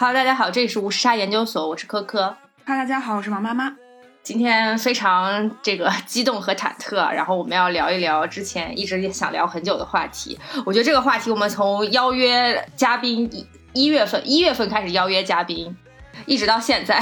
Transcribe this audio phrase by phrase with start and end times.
[0.00, 2.34] Hello，大家好，这里是无时差研究所，我是科科。
[2.64, 3.76] 哈，大家好，我是王妈妈。
[4.22, 10.38] 今天非常这个 激动和忐忑，然后我们要聊一聊之前一直想聊很久的话题。
[10.64, 15.76] 我觉得这个话题，我们从邀约嘉宾一一月份一月份开始邀约嘉宾。
[16.26, 17.00] 一直到现在，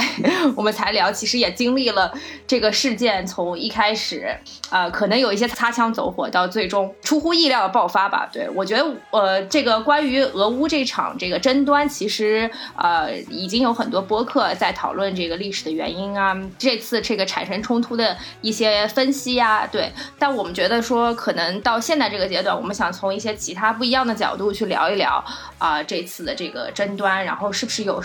[0.55, 2.11] 我们才聊，其实也经历了
[2.47, 4.35] 这个事件从一开始，
[4.69, 8.27] 呃，可能有一些擦枪走火，到最终出乎意料的爆发吧。
[8.31, 19.91] 对我觉得，呃，这个关于俄乌这场这个争端，其实呃已经有很多播客在讨论这个历史的原因啊，这次这个产生冲突的一些分析呀，对。
[20.17, 25.23] 但我们觉得说，可能到现在这个阶段，我们想从一些其他不一样的角度去聊一聊
[25.57, 28.03] 啊，这次的这个争端，然后是不是有。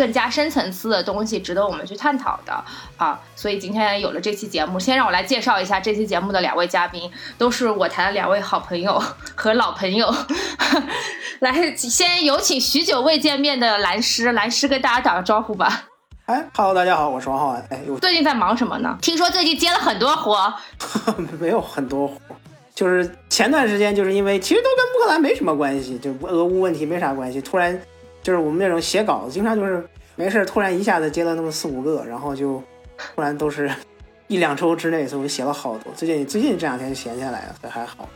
[0.00, 2.64] 更加深层次的东西值得我们去探讨的
[2.96, 8.98] 啊，所以今天有了这期节目，先让我来介绍一下这期节目的两位嘉宾，都是我台的两位好朋友
[9.34, 10.10] 和老朋友。
[11.40, 15.82] 来，先有请许久未见面的蓝师，蓝师跟大家打个招呼吧。
[16.24, 17.62] 哎，Hello，大家好，我是王浩安。
[17.68, 18.96] 哎，最近在忙什么呢？
[19.02, 20.50] 听说最近接了很多活。
[21.38, 22.16] 没有很多活，
[22.74, 27.78] 就是前段时间就是因为其实都跟乌克兰没什么关系，就俄乌问题没啥关系，突然。
[28.22, 32.62] 就是我们那种写稿子，经常就是没事突然一下子接了那么四五个，然后就
[33.14, 33.70] 突然都是
[34.28, 35.92] 一两周之内，所以我写了好多。
[35.94, 38.08] 最近最近这两天闲下来了，所以还好。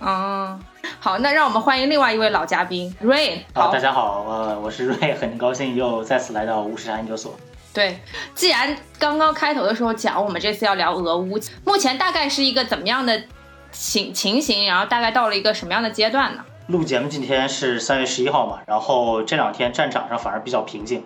[0.00, 0.58] 哦，
[0.98, 3.44] 好，那让我们欢迎另外一位老嘉宾瑞。
[3.54, 7.36] 好，大家好，呃，我是瑞，很高兴又再次来到乌石山研究所。
[7.72, 8.00] 对，
[8.34, 13.22] 既然刚刚开头的时候讲我们这次要聊俄乌，目前大概是一个怎么样的
[13.70, 16.44] 情情形，然后大概到了一个什么样的阶段呢？
[16.68, 21.02] 录节目今天是三月十一号嘛，然后这两天战场上反而比较平静，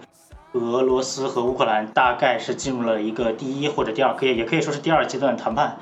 [0.52, 5.78] 俄罗斯和乌克兰大概是进入了一个第一或者第二，可以也可以说是第二阶段谈判。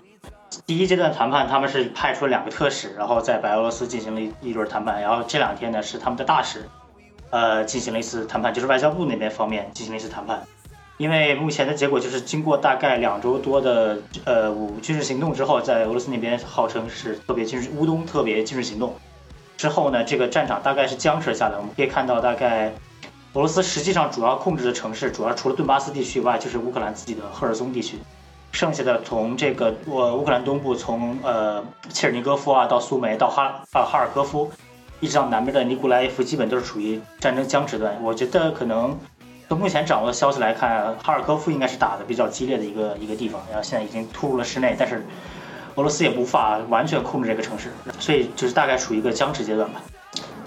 [0.64, 6.68] 第一阶段谈判，他们是派出两个特使，然后在白俄罗斯进行了一一轮谈判，然后这两天呢是他们的大使，
[7.30, 10.40] 呃，进行了一次谈判，就是外交部那边方面进行了一次谈判。
[10.98, 18.94] 因为目前的结果就是经过大概两周多的呃军事行动之后，在俄罗斯那边号称是特别军事乌东特别军事行动。
[19.56, 21.56] 之后呢，这个战场大概是僵持了下来。
[21.56, 22.72] 我们可以看到，大概
[23.34, 27.98] 俄罗斯实际上主要控制的城市，主要除了顿巴斯地区以外，就是乌克兰自己的赫尔松地区。
[28.52, 34.50] 剩下的从这个我乌克兰东部，从呃切尔尼戈夫啊到苏梅到哈啊哈尔科夫，
[35.00, 37.96] 一直到南边的尼古拉耶夫，基本都是处于战争僵持段。
[38.02, 38.96] 我觉得可能
[39.48, 45.04] 从目前掌握的消息来看，哈尔科夫应该是打的比较激烈的一个一个地方，然后现在已经突入了室内，但是。
[45.76, 47.68] 俄罗斯也无法完全控制这个城市，
[47.98, 49.82] 所以就是大概处于一个僵持阶段吧。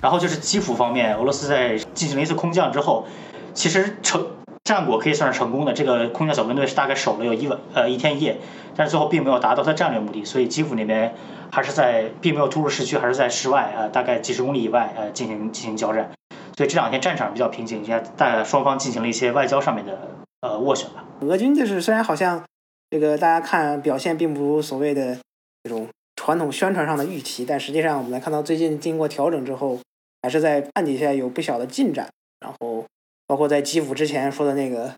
[0.02, 3.06] 然后就是基辅方面，俄罗斯在进行了一次空降之后，
[3.54, 4.28] 其实成
[4.64, 5.74] 战果可以算是成功的。
[5.74, 8.38] 这个空降小分队是大概守了有一晚呃一天一夜，
[8.76, 11.16] 但是最后并没有达到它战略目的，所以基辅那边
[11.52, 16.12] 还是在并没有突入市区，还是在室外呃大概几十公里以外呃进行进行交战。
[16.56, 19.98] 所以这两天战场比较平静，现在大双方进行了一些外交上面的
[20.42, 21.04] 呃斡旋吧。
[21.22, 22.44] 俄军就是虽然好像。
[22.90, 25.18] 这个大家看表现并不如所谓的
[25.64, 29.80] 这种传统宣传上的预期，但实际上我们来看到最近经过调整之后，
[30.22, 32.10] 还是在暗底下有不小的进展。
[32.40, 32.86] 然后
[33.26, 34.94] 包括在基辅之前说的那个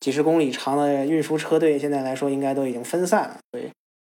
[0.00, 3.38] 几十公里长的运输车队，现在来说应该都已经分散了。
[3.52, 3.70] 所以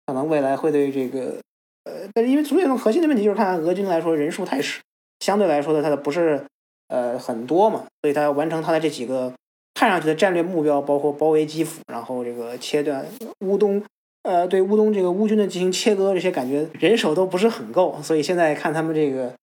[0.06, 1.40] 可能未来会对这个
[1.86, 4.82] 呃，但是因为主演核心的问题就是看俄军来说人数太少，
[5.20, 6.46] 相对来说的它的不是
[6.90, 9.34] 呃很多嘛，所以它要完成它的这几个。
[9.74, 13.06] 看上去的战略目标包括包围基辅，然后这个切断
[13.40, 13.84] 乌东，
[14.22, 19.34] 呃，对乌东这个乌军的进行切割，这些感觉人手都不是很够，所以现在看他们这个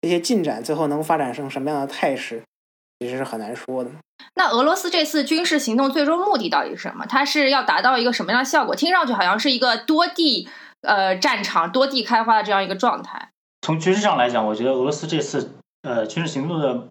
[0.00, 2.42] 这些进展，最后能发展成什么样的态势，
[3.00, 3.90] 其实是很难说的。
[4.34, 7.04] 那俄罗斯这次军事行动最终目的到底是什么？
[7.06, 8.76] 它是要达到一个什么样的效果？
[8.76, 10.48] 听上去好像是一个多地
[10.82, 13.30] 呃战场、多地开花的这样一个状态。
[13.60, 15.50] 从军事上来讲，我觉得俄罗斯这次
[15.82, 16.86] 呃军事行动的。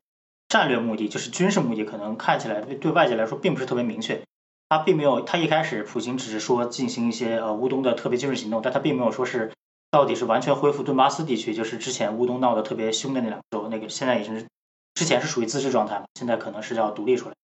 [0.49, 4.21] 战略目的就是军事目的，可能看起来对外界来说并不是特别明确。
[4.67, 9.51] 他并没有，他一开始普京只是说进行一些呃乌东的特别军事行动，但他并没有说是
[9.89, 14.45] 到底是完全恢复顿巴斯地区，就是之前乌东闹得特别凶的那两州，那个现在已经是
[14.93, 17.35] 之前是属于自治状态嘛，现在可能是要独立出来，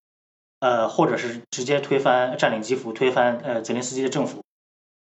[0.60, 4.42] 呃，或者是直接推翻占领基辅，推翻呃泽连斯基的政府。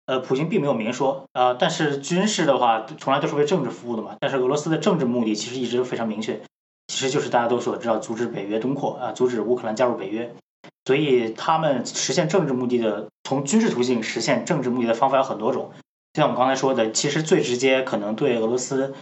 [0.06, 6.40] 呃，普京并没有明说啊，但是军事的话从来都是为政治服务的嘛，但是俄罗斯的政治目的其实一直非常明确。
[6.88, 10.34] 其实就是大家都所知道，阻止北约东扩啊，阻止乌克兰加入北约。
[10.84, 15.70] 所以他们实现政治目的的，从军事途径实现政治目的的方法有很多种。
[16.14, 18.94] 就像我们刚才说的，其实最直接可能对俄罗斯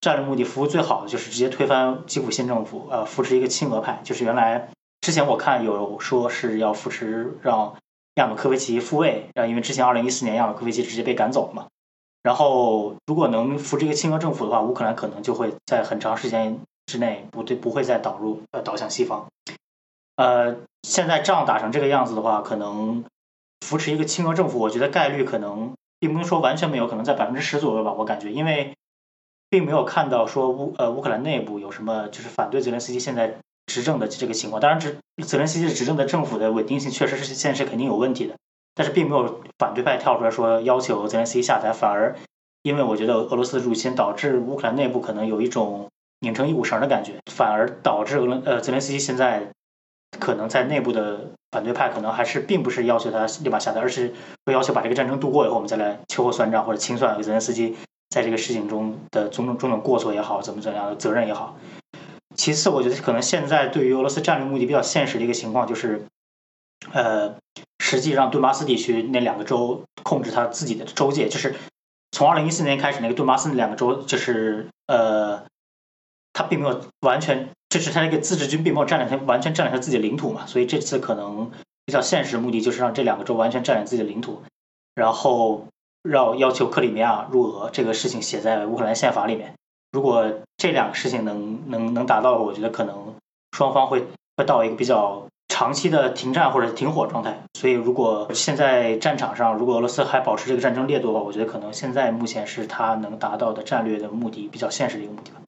[0.00, 4.00] 战略目的服务最好的，就是直接推翻基辅新政府，呃，扶持一个亲俄派。
[4.02, 4.70] 就是原来
[5.02, 7.76] 之前我看有说是要扶持让
[8.14, 11.66] 亚努科维奇复位，啊，因为之前二零一四年亚努科维奇直接被赶走了嘛。
[12.22, 16.58] 然后如果能扶持一个亲俄政府的话，乌克兰可能就会在很长时间。
[16.86, 19.26] 之内不对，不会再导入呃导向西方。
[20.16, 23.04] 呃，现在仗打成这个样子的话，可能
[23.60, 28.74] 扶持一个亲俄政府，我觉得概率可能并不能说完全没有，可能在百分之十左右吧，我感觉，因为
[29.50, 33.36] 并没有看到说乌呃乌克兰内部有什么就是反对泽连斯基现在
[33.66, 34.60] 执政的这个情况。
[34.62, 38.36] 当然，执泽连斯基执政的政府的稳定性确实是现实肯定有问题的，
[38.74, 42.16] 但是并没有反对派跳出来说要求泽连斯基下台，反而
[42.62, 45.90] 因为我觉得俄罗斯入侵导致乌克兰内部可能有一种
[46.20, 49.48] 拧成一股绳的感觉，反而导致俄呃泽连斯基现在。
[50.18, 54.14] 可能在内部的反对派可能还是并不是要求他立马下台，而是
[54.46, 57.76] 会要求把这个战争度过以后，我们再来秋后算账或者清算泽连斯基
[58.08, 61.58] 在这个事情中的种种种种过错也好，怎么怎样的责任也好。
[62.34, 66.06] 其次，我觉得可能现在对于俄罗斯战略目的比较现实的一个情况就是，
[66.92, 67.34] 呃，
[67.80, 71.56] 实际让顿巴斯地区那两个州控制他自己的州界，就是
[72.12, 75.44] 从二零一四年开始，那个顿巴斯那两个州就是呃，
[76.36, 77.48] 他并没有完全。
[77.68, 81.50] 就是他那个自治军并没有占领他完全占领他自己的领土嘛，所以这次可能
[81.84, 84.40] 比较现实的目的就是让这两个州完全占领自己的领土，
[84.94, 85.66] 然后
[86.08, 89.54] 要要求克里米亚入俄这个事情写在乌克兰宪法里面。
[89.90, 93.16] 如果这两个事情能能能达到，我觉得可能
[93.50, 94.06] 双方会
[94.36, 97.36] 会到一个比较长期的停战或者停火状态。
[97.54, 105.40] 所以如果现在战场上如果俄罗斯还保持这个战争烈度的话，我觉得可能现在目前是他能达到的战略的目的比较现实的一个目的吧。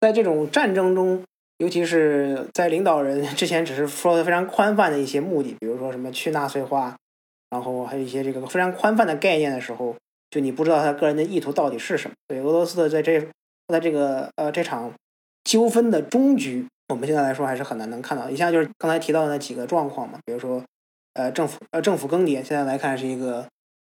[0.00, 1.22] 在这种战争中。
[1.58, 6.94] 尤其是在领导人 之前只是说的非常宽泛的一些目的，比如说什么去纳粹化，
[7.48, 9.96] 然后还有一些这个非常宽泛的概念的时候，
[10.28, 12.14] 就你不知道他个人的意图到底是什么。
[12.28, 13.26] 对俄罗斯的在这
[13.68, 14.92] 在这个呃这场
[15.44, 18.28] 纠纷的终局，我们现在来说还是很难能看到。
[18.28, 20.62] 以下就是刚才提到的那几个状况嘛，比如说
[21.14, 23.46] 呃政府呃政府更迭，现在来看是一个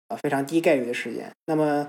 [0.08, 1.30] 呃非常低概率的事件。
[1.44, 1.86] 那么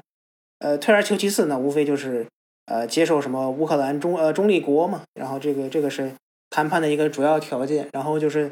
[0.60, 2.28] 呃退而求其次呢，无非就是。
[2.70, 6.12] 呃，接受什么乌克兰中呃中立国嘛，然后这个这个是
[6.52, 8.52] 谈判的一个主要条件，然后就是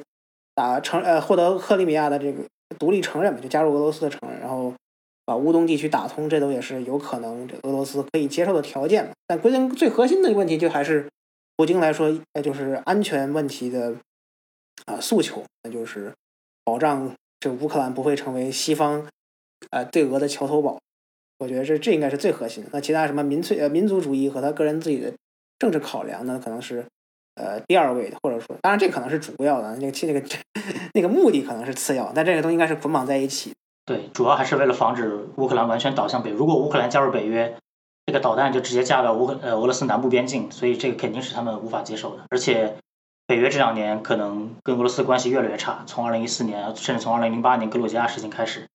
[0.55, 2.43] 打承呃获得克里米亚的这个
[2.79, 4.73] 独立承认嘛，就加入俄罗斯的承认，然后
[5.23, 9.11] 把乌东地区打通，这都也是有可能这俄罗斯可以接受的条件嘛。
[9.27, 11.07] 但关键最核心的问题就还是
[11.55, 13.93] 普京来说，那就是安全问题的
[14.85, 16.11] 啊诉求，那就是
[16.63, 19.07] 保障这乌克兰不会成为西方
[19.69, 20.79] 呃对俄的桥头堡。
[21.39, 22.69] 我觉得这这应该是最核心的。
[22.73, 25.13] 那其他什么民粹呃民族主义和他个人自己的
[25.59, 26.85] 政治考量呢，可能是
[27.35, 29.75] 呃第二位的，或者说，当然这可能是主要的。
[29.77, 30.27] 那个其 那个
[30.93, 33.53] 那个目的可能是次要，但这个都应该是捆绑在一起。
[33.85, 36.31] 对，主要还是为了防止乌克兰完全倒向北。
[36.31, 37.55] 如果乌克兰加入北约，
[38.05, 42.23] 这个导弹就直接架到乌克呃俄罗斯南部边境，所以这个肯定是他们无法接受的。
[42.29, 42.75] 而且
[43.27, 48.67] 北约这两年可能跟俄罗斯关系越来越差，从二零一四年甚至从二零零八年格鲁吉亚事情开始。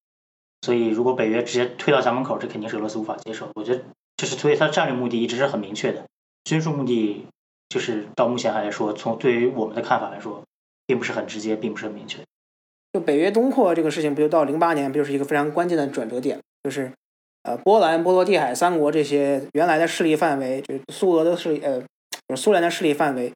[0.63, 3.49] 所以，如果北约直接推到家门口，这肯定是俄罗斯无法接受。
[3.55, 3.83] 我觉得，
[4.15, 6.05] 就是所以它的战略目的一直是很明确的，
[6.45, 7.27] 军事目的
[7.67, 10.41] 就是到目前还来说，从对于我们的看法来说，
[10.87, 12.19] 并不是很直接，并不是很明确。
[12.93, 16.39] 就北约东扩这个事情，不就到零八年，不就是一个非常关键的转折点？
[16.63, 16.93] 就是
[17.43, 21.81] 呃，波兰、波罗的海三国这些原来的势力范围，就是苏俄的势力，呃，
[22.29, 23.33] 就是苏联的势力范围，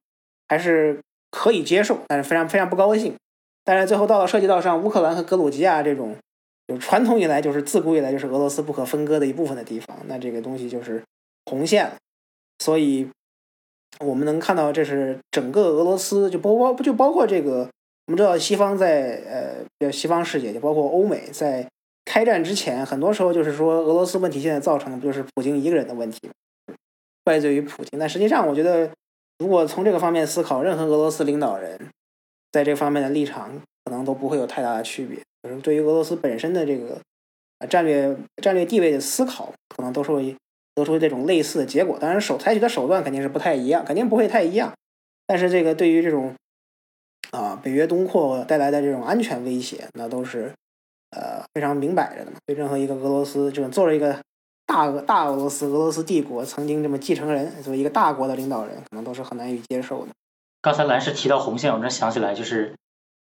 [0.48, 3.16] 还是可以接受，但是非常非常不高兴。
[3.66, 6.16] 但是最后到了涉及到像乌克兰和格鲁吉亚这种。
[6.68, 11.02] 就传统以来就是自古以来就是俄罗斯不可分割的一部分的地方，那这个东西就是
[11.46, 11.96] 红线了，
[12.60, 13.10] 所以
[14.00, 17.70] 我们能看到这是整个俄罗斯就包包就包括这个
[18.08, 21.66] 我们知道西方在呃西方世界就包括欧美在
[22.04, 26.30] 开战之前，很多时候就是说俄罗斯问题现在造成的不就是普京一个人的问题，
[27.24, 27.98] 怪罪于普京。
[28.00, 28.90] 但实际上我觉得
[29.40, 31.80] 如果从这个方面思考，任何俄罗斯领导人
[32.52, 35.18] 在这方面的立场可能都不会有太大的区别。
[35.64, 37.00] 对于俄罗斯本身的这个
[37.70, 40.36] 战略战略地位的思考，可能都是会
[40.76, 41.98] 得出这种类似的结果。
[41.98, 44.74] 当然，手采取的手段肯定是不太一样，肯定不会太一样。
[45.26, 46.36] 但是，这个对于这种
[47.32, 50.52] 啊北约东扩带来的这种安全威胁，那都是
[51.12, 52.38] 呃非常明摆着的嘛。
[52.46, 54.20] 对任何一个俄罗斯这种做了一个
[54.66, 60.12] 大俄大俄罗斯俄罗斯帝国曾经这么继承人，作为一个大国的领导人，可能都是很难以接受的。
[60.62, 62.76] 刚才蓝氏提到红线，我真想起来就是。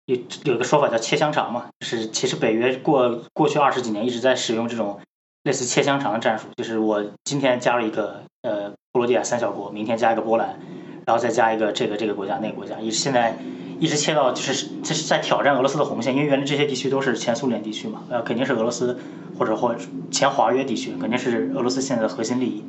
[0.06, 5.00] 有有个说法叫切香肠嘛，就是其实北约过过去二十几年一直在使用这种
[5.42, 10.60] 类似切香肠的战术，就是我今天加了一个呃波罗的海三小国，明天加一个波兰，
[11.06, 13.36] 然后再加一个这个这个国家那个国家，一直现在
[13.80, 18.98] 一直切到就是这是在挑战俄罗斯的红线，因为原来这些地区都是前苏联地区嘛，呃肯定是俄罗斯
[19.36, 19.74] 或者或
[20.12, 22.64] 前华约地区，肯定是俄罗斯现在的核心利益，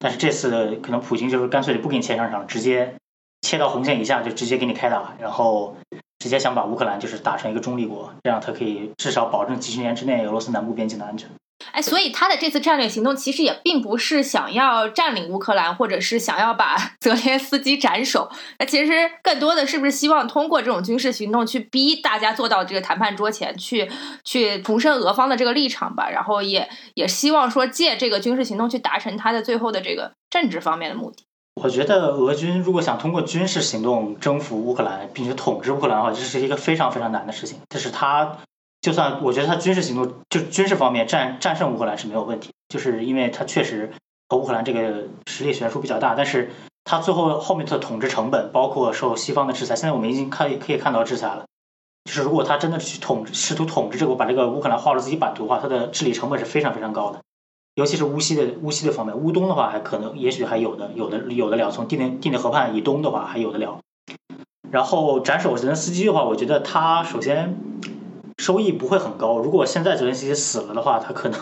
[0.00, 2.94] 但是这次可能普京就是干脆就不给你切香肠，直接
[3.40, 5.76] 切到红线以下就直接给你开打，然后。
[6.22, 11.28] 直接想把乌克兰就是打成一个中立国，这样他可以至少保证几十年之内俄罗斯南部边境的安全。
[11.72, 18.30] 哎，所以他的这次战略行动其实也并不是想要占领乌克兰，或者是想要把 泽连斯基斩首。
[18.60, 23.90] 那其实更多的是不是希望通过这种军事行动去逼大家坐到这个谈判桌前去，
[24.22, 26.08] 去重申俄方的这个立场吧？
[26.08, 31.24] 然后也也希望说借这个军事行动去达成他的最后的这个政治方面的目的。
[31.54, 37.58] 我觉得俄军如果想通过军事行动征服乌克兰，并且统治乌克兰的话，这是一个非常非常难的事情。
[37.68, 38.38] 就是他。
[38.82, 43.92] 就算我觉得他军事行动就军事方面战战胜乌克兰是没有问题，就是因为他确实
[44.28, 46.50] 和乌克兰这个实力悬殊比较大，但是
[46.82, 51.44] 他最后后面的统治成本，包括受西方的制裁，现在我们已经看可以看到制裁了。
[52.06, 57.20] 就是如果他真的去统试图统治这个把这个乌克兰划入自己版图的话，他的治理成本是非常非常高的，
[57.74, 63.80] 尤其是乌西的乌西的方面，乌东的话还可能也许还有的有的有的了，从蒂内蒂内河畔以东的话还有的了。
[64.70, 67.56] 然后斩首泽连斯基的话，我觉得他首先。
[68.38, 69.38] 收益不会很高。
[69.38, 71.38] 如果现在泽连斯基死了的话，他可能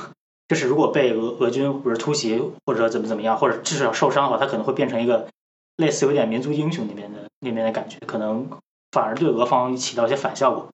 [0.48, 5.28] 就是如果被俄俄军或者突袭或者怎么怎么样，或者至少受伤的话，他可能会变成一个
[5.76, 8.50] 类似有点民族英雄那边的那边的感觉，可能
[8.90, 10.68] 反而对俄方起到一些反效果。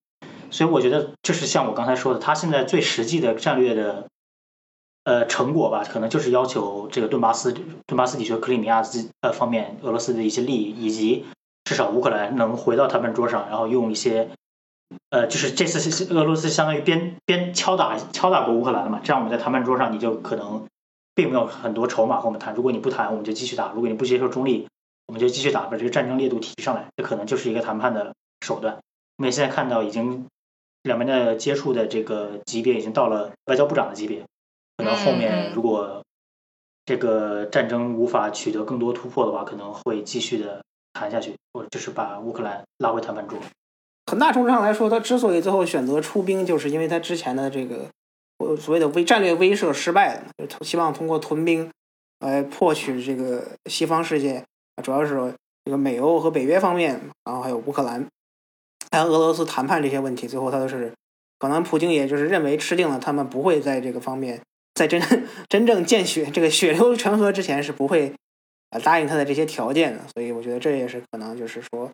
[0.51, 4.09] 所以我觉得，就是像我刚才说的，他现在最实际的战略的
[5.07, 11.25] 呃成果吧，可能就是要求这个顿巴斯顿巴斯地区克里米亚自呃方面俄罗斯的一些利益，以及
[11.65, 14.29] 至少乌克兰能回到谈判桌上，然后用一些。
[15.11, 20.67] 呃，就是这次俄罗斯相当于边边敲打敲打过乌克兰了嘛，这样我们在谈判桌上你就可能
[21.13, 22.55] 并没有很多筹码和我们谈。
[22.55, 24.69] 如果你不谈，我们就继续打；如果你不接受中立，
[25.07, 26.87] 我们就继续打，把这个战争烈度提上来。
[26.97, 28.79] 这可能就是一个谈判的手段。
[29.17, 30.27] 我们现在看到，已经
[30.85, 34.23] 两边的接触的这个级别已经到了外交部长的级别。
[34.77, 36.03] 可能后面如果
[36.85, 43.39] 这个战争无法取得更多突破的话，可能会继续的谈下去，或者就是把乌克兰拉回谈判桌。
[44.07, 47.91] 很大程度上来说，他之所以最后选择出兵，就是因为他之前的这个
[48.59, 51.69] 所谓的威战略威慑失败了，就希望通过屯兵
[52.21, 54.45] 来破取这个西方世界，
[54.81, 58.07] 主要是这个美欧和北约方面，然后还有乌克兰，
[58.93, 60.93] 还有俄罗斯谈判这些问题，最后他都是
[61.41, 64.41] 可能普京也就是认为吃定了，他们不会在这个方面
[64.77, 65.03] 在真
[65.51, 68.13] 真正见血这个血流成河之前是不会
[68.71, 71.91] 呃答应他的这些条件的，所以我觉得这也是可能就是说。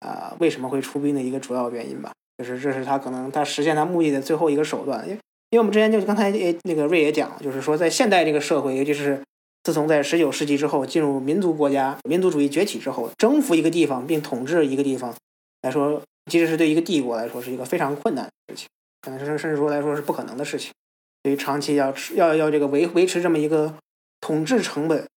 [0.00, 5.02] 啊，为什么会出兵的一个主要原因吧，就是这是他可能他实现他目的的最后一个手段。
[5.08, 9.22] 因为因为我们之前就刚才也那个瑞也讲，就是说在现代这个社会，尤其是
[9.62, 15.14] 自从在十九世纪之后进入民族国家、民族主义崛起之后，征服一个地方并统治一个地方
[15.62, 18.68] 来说，即使是对一个帝国来说，是一个非常困难的事情，
[19.00, 20.70] 可能甚甚至说来说是不可能的事情。
[21.24, 23.74] 对于长期要要要这个维维持这么一个
[24.20, 25.08] 统治成本，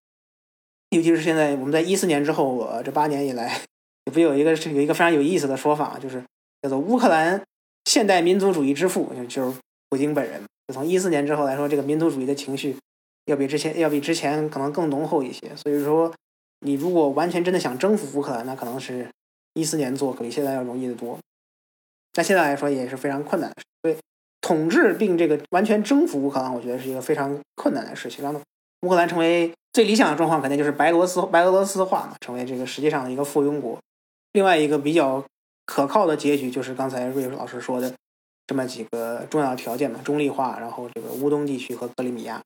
[0.89, 3.61] 尤其是现在我们在一四年之后，呃，这八年以来。
[4.09, 6.23] 不有一个有一个非常有意思的说法，就是
[6.61, 7.43] 叫做乌克兰
[7.83, 9.59] 现代民族主义之父，就是
[9.89, 10.41] 普京本人。
[10.65, 12.77] 就从一四年之后来说，这个民族主义的情绪
[13.25, 15.53] 要比之前要比之前可能更浓厚一些。
[15.57, 16.13] 所以说，
[16.61, 19.09] 你如果完全真的想征服乌克兰，那可能是
[19.55, 21.19] 一四年做可比现在要容易的多。
[22.13, 23.61] 但现在来说也是非常困难的。
[23.81, 23.97] 所以
[24.41, 28.23] 统治并这个完全征服乌克兰，我觉得是一个非常困难的事情。
[28.23, 28.33] 让
[28.81, 33.77] 乌克兰成为最理想的状况，肯定就是白罗斯白俄罗斯化嘛，成为这个世界上的一个附庸国。
[34.33, 35.23] 另外一个比较
[35.65, 37.93] 可靠的结局，就是刚才瑞老师说的
[38.45, 42.41] 这么几个重要条件嘛：中立化，然后这个乌东地区和克里米亚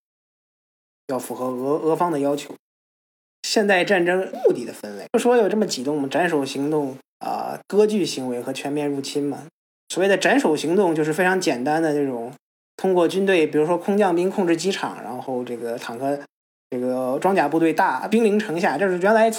[1.07, 2.55] 要符合俄俄方的要求。
[3.43, 9.47] 现代战争目的的分类，就说有这么几动：斩首行动啊、割据行为和全面入侵嘛。
[9.91, 12.31] 所谓的斩首行动，就是非常简单的这种，
[12.77, 16.17] 通过军队，比如说空降兵控制机场，然后这个坦克、
[16.69, 19.29] 这个装甲部队大兵临城下，这是原来。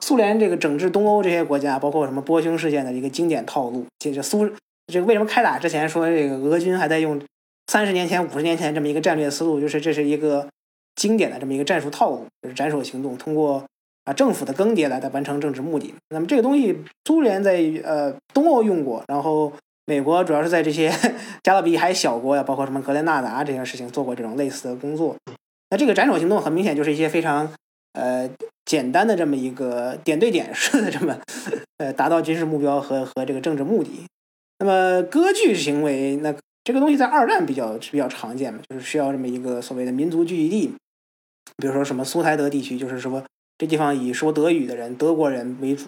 [0.00, 3.86] 苏联这个整治东欧这些国家，包括什么波匈事件的一个经典套路。
[4.00, 4.50] 这这苏
[4.88, 7.22] 这个为什么开打之前说这个俄军还在用
[7.68, 9.60] 三十年前、五十年前这么一个战略思路？
[9.60, 10.48] 就是这是一个
[10.96, 13.64] 经典的这么一个战术套路，就是斩首行动，通过
[14.02, 15.94] 啊政府的更迭来来完成政治目的。
[16.08, 19.52] 那么这个东西苏联在呃东欧用过，然后
[19.86, 20.92] 美国主要是在这些
[21.42, 25.16] 加勒比海小国呀，包括什么格兰纳达这些事情做过这种类似的工作。
[25.70, 27.52] 那这个斩首行动很明显就是一些非常。
[27.94, 28.26] 呃，
[28.64, 31.14] 简单的这么一个点对点式的这么，
[31.76, 33.90] 呃，达到军事目标和和这个政治目的。
[34.60, 36.34] 那么割据行为，那
[36.64, 40.74] 这个东西在二战比较比较常见嘛，就是需要这么一个所谓的民族聚集地，
[41.58, 43.22] 比如说什么苏台德地区，就是说
[43.58, 45.84] 这地方以说德语的人，德国人为主。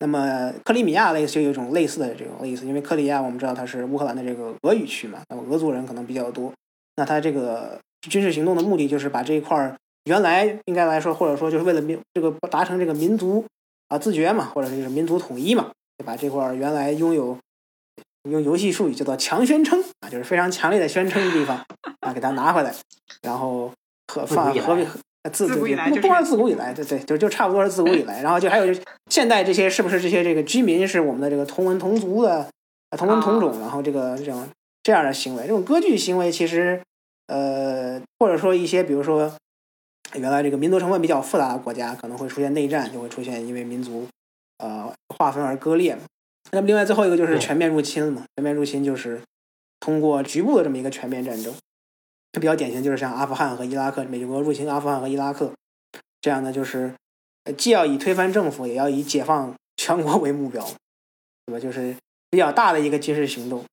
[0.00, 6.52] 那么克里米亚类似就有一种类似的这种类似，因为克里亚我们知道它是乌克兰的这个俄语区嘛，那么俄族人可能比较多。
[6.96, 7.78] 那它这个
[8.08, 9.76] 军事行动的目的就是把这一块儿。
[10.04, 13.44] 原来应该来说，或者说就是为了民这个达成这个民族
[13.88, 16.16] 啊自觉嘛，或者是民族统一嘛，对吧？
[16.16, 17.36] 这块儿原来拥有
[18.30, 21.62] 用游戏术语叫做强宣称啊，就是非常强烈的宣称的地方
[22.00, 22.74] 啊，给它拿回来，
[23.20, 23.70] 然后
[24.08, 24.86] 和放和平
[25.28, 28.22] 自自古以来不光是自古以来，对对，就就差不多是自古以来。
[28.22, 32.48] 然后就还有就现代这些是不是这些这个居民是我们的这个同文同族的
[32.96, 34.48] 同文同种，然后这个这种
[34.82, 36.80] 这样的行为，这种割据行为其实
[37.26, 39.30] 呃，或者说一些比如说
[40.14, 44.06] 原来这个民族成分比较复杂的国家可能会出现内战，就会出现因为民族
[44.58, 45.98] 呃划分而割裂。
[46.52, 49.20] 那么另外最后一个就是全面入侵嘛，全面入侵就是
[49.78, 51.54] 通过局部的这么一个全面战争。
[52.32, 55.52] 比较典型就是像阿富汗和伊拉克，美国入侵阿富汗和伊拉克，
[56.20, 56.94] 这样呢就是
[57.58, 60.64] 既要以推翻政府，也要以解放全国为目标，
[61.46, 61.58] 对吧？
[61.58, 61.96] 就是
[62.30, 63.64] 比较大的一个军事行动。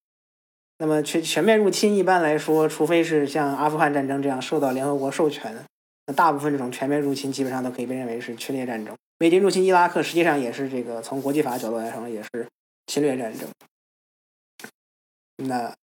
[0.79, 5.63] 那么全全面入侵一般来说，除非是像阿富汗战争这样受到联合国授权的，
[6.07, 8.95] 那大部分这种全面入侵基本上都可以被认为是侵略战争。
[9.19, 12.47] 美军入侵伊拉克实际上也是这个从国际法角度来说也是
[12.87, 13.47] 侵略战争。
[15.37, 15.73] 那。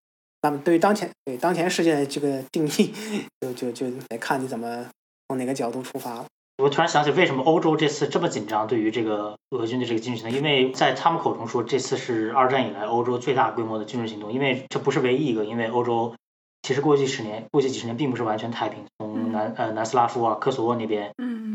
[0.44, 2.92] 那么，对于当前对当前事件的这个定义，
[3.40, 4.84] 就就就得看你怎么
[5.26, 6.26] 从哪个角度出发了。
[6.58, 8.66] 我突然想起，为什么欧洲这次这么紧张？
[8.66, 14.34] 对于这个俄军的这个军事行动，因为在他们口中说，这次是二战以来欧洲最大规模的军事行动。
[14.34, 16.14] 因为这不是唯一一个，因为欧洲
[16.60, 18.84] 其实过去十年、过去几十年并不是完全太平。
[18.98, 21.10] 从南呃南斯拉夫啊、科索沃那边，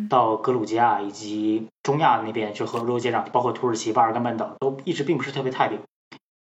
[0.09, 5.77] 到格鲁吉亚以及中亚那边，就和欧洲接壤，包括土耳其、巴尔干半岛，都一直并不是特别太平。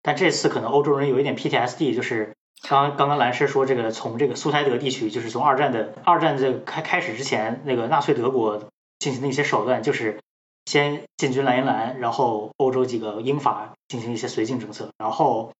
[0.07, 10.21] 但这次可能欧洲人有一点 PTSD，就是刚刚刚兰师说这个从这个苏台德地区，就是从二战的二战这开开始之前，那个纳粹德国进行的一些手段，就是
[10.63, 15.51] 先进军莱茵兰，然后欧洲几个英法进行一些绥靖政策，然后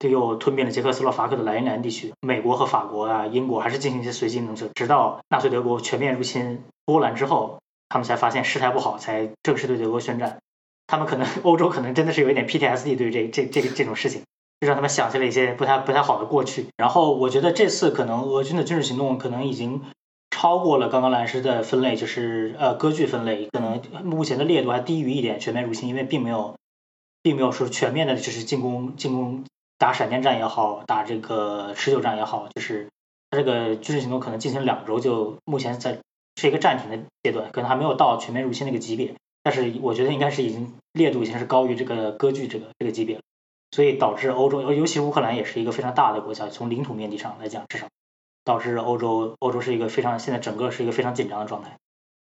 [0.00, 10.38] 就又吞并了捷克斯洛伐克的莱茵兰地区，美国和法国啊、英国还是进行一些绥靖政策，直到纳粹德国全面入侵波兰之后，他们才发现事态不好，才正式对德国宣战。
[10.86, 14.22] 他们可能欧洲可能真的是有一点 PTSD 对于这这这这种事情，
[14.60, 16.66] 就让他们想起了一些不太不太好的过去。
[16.76, 19.82] 然后我觉得这次可能俄军的军事行动可能已经
[20.30, 26.54] 超过了刚刚兰师的分类，就是呃割据分类，可能目前的烈度还低于一点全面入侵，因为并没有
[27.22, 29.44] 并没有说全面的就是进攻进攻
[29.78, 32.88] 打闪电战也好，打这个持久战也好，就是
[33.30, 35.98] 他这个军事行动可能进行两周就目前在
[36.36, 39.14] 是一个暂停的阶段，可能还没有到全面入侵那个级别。
[39.44, 43.22] 但是我觉得应该是已经烈度已经是高于这个割据这个这个级别了，
[43.70, 47.86] 所以导致欧洲，尤其乌克兰也是一个非常大的国家，从领土面积上来讲，至少
[48.42, 51.76] 导致欧洲欧洲是一个非常现在整个是一个非常紧张的状态。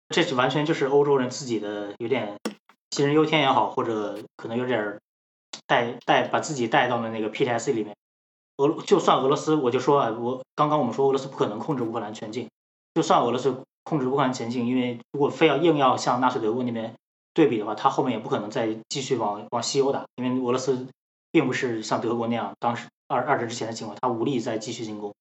[0.09, 2.37] 这是完全就是欧洲人自己的有点
[2.90, 4.99] 杞人忧天也好，或者可能有点
[5.66, 7.94] 带带把自己带到了那个 PTSD 里面。
[8.57, 12.49] 俄就算俄罗斯，我就说啊，我刚刚我们说俄罗斯不可能控制乌克兰全境，
[12.94, 16.93] 就算俄罗斯控制乌克兰全境，因为如果非要硬要向纳粹德国那边。
[17.33, 20.88] 对比的话，他后面也不可能再继续往往西欧打，因为俄罗斯
[21.31, 25.14] 并不是像德国那样，当时二二战之前的情况，他无力再继续进攻。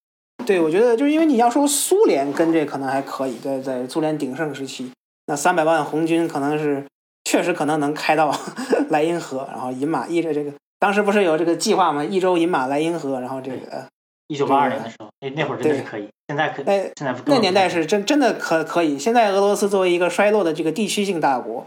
[0.44, 4.92] 对，我觉得就是因为你要说苏联跟这可能还可以，在在苏联鼎盛时期，
[5.28, 6.84] 那三百万红军可能是
[7.26, 8.36] 确实可能能开到
[8.90, 12.04] 莱茵河，然后饮马一着这个，当时不是有这个计划吗？
[12.04, 13.88] 一周饮马莱茵河，然后这个
[14.30, 18.98] 一九八二年的时候，那那会儿真的是可以，现在可哎，现在那年代是真真的可可以。
[18.98, 21.66] 现在俄罗斯作为一个衰落的这个地区性大国。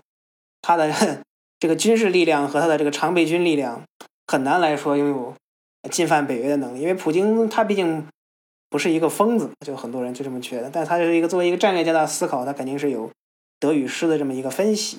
[0.63, 0.89] 他的
[1.59, 3.83] 这个军事力量和他的这个常备军力量
[4.29, 5.35] 很难来说拥有
[5.91, 8.07] 进犯北约的能力，因为普京他毕竟
[8.71, 10.71] 不是一个疯子，就很多人就这么觉得。
[10.73, 13.11] 但他是一个作为一个战略家的思考，他肯定是有
[13.59, 14.99] 得与失的这么一个分析。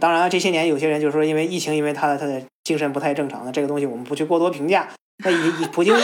[0.00, 4.88] 当然了，这些年有些人就说，因为疫情，因为他的他的精神不太正常，那这个东西我们不去过多评价。
[5.24, 5.94] 那以以普京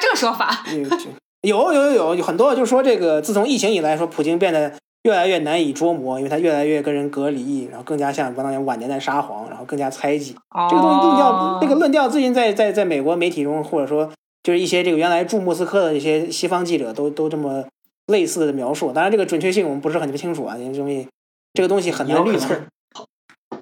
[0.00, 0.64] 这个说法？
[1.42, 4.72] 有有有有有很多，就是说这个自从疫情以来，说普京变得。
[5.04, 10.36] 越来越难以捉摸，因为他越来越跟人隔离，然后更加像当年晚年的沙皇，然后更加猜忌。
[10.68, 14.10] 这个东西论调，这个论调最近在在在美国媒体中，或者说
[14.42, 17.64] 就是一些这个原来驻莫斯科的一些西方记者都都这么
[18.08, 18.92] 类似的描述。
[18.92, 21.08] 当然，这个准确性我们不是很清楚啊，因为东西
[21.54, 22.54] 这个东西很难预测。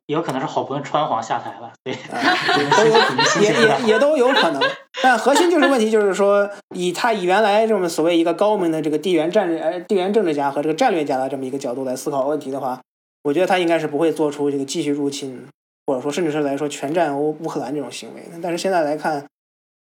[0.09, 1.92] 也有可能是好朋友川皇下台了，对，
[3.44, 4.62] 也也也都有可能。
[5.03, 12.81] 但核心就是问题，就是说，以他以原来这么所谓一个高明的这个地缘战略、呃地缘政治家和这个战略家的这么一个角度来思考问题的话，
[13.23, 15.47] 我觉得他应该是不会做出这个继续入侵，
[15.87, 18.23] 或者说甚至是来说全占欧乌克兰这种行为。
[18.42, 19.27] 但是现在来看，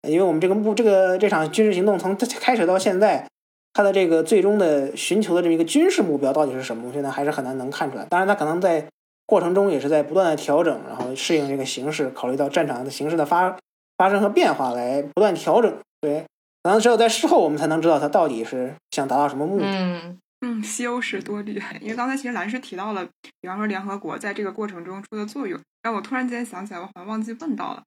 [0.08, 3.28] 因为我们这个目这个这场军事行动从开始到现在，
[3.72, 8.06] 他的这个最终的寻求的这么一个军事目标到底是什么，现在还是很难能看出来。
[8.10, 8.88] 当然，他可能在。
[9.28, 13.56] 过程中也是在不断的调整，然后适应这个形势，考虑到战场的形势的发
[13.98, 15.78] 发生和变化来不断调整。
[16.02, 16.26] 对，
[16.63, 19.66] 可能只有在事后我们才能知道他到底是想达到什么目的。
[19.68, 21.78] 嗯嗯，西欧是多厉害！
[21.82, 23.04] 因为刚才其实兰师提到了，
[23.42, 27.82] 比方说联合国在这个过程中出的作用，让我突然间想起来，我好像忘记问到了。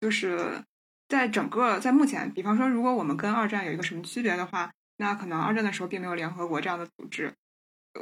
[0.00, 0.62] 就是
[1.08, 7.30] 在整个在目前，比方说，如果我们跟二战有一个什么区别的话，那可能二战的时候并没有联合国这样的组织。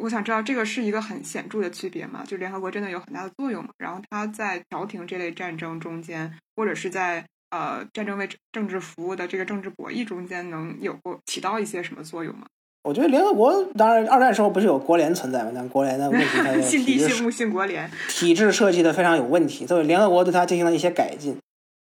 [0.02, 2.22] 我想知道这个是一个很显著的区别吗？
[2.26, 3.70] 就联合国真的有很大的作用吗？
[3.78, 12.46] 然后它在调停这类战争中间，或者是在呃战争为政治服务的这个政治博弈中间，能有过起到一些什么作用吗？
[12.84, 15.50] 我觉得联合国当然二战时候不是有国联存在吗？
[15.54, 21.36] 但国联的问题，它的信地信物信国联，体制设计的非常有问题，所以联合国对它进行了一些改进。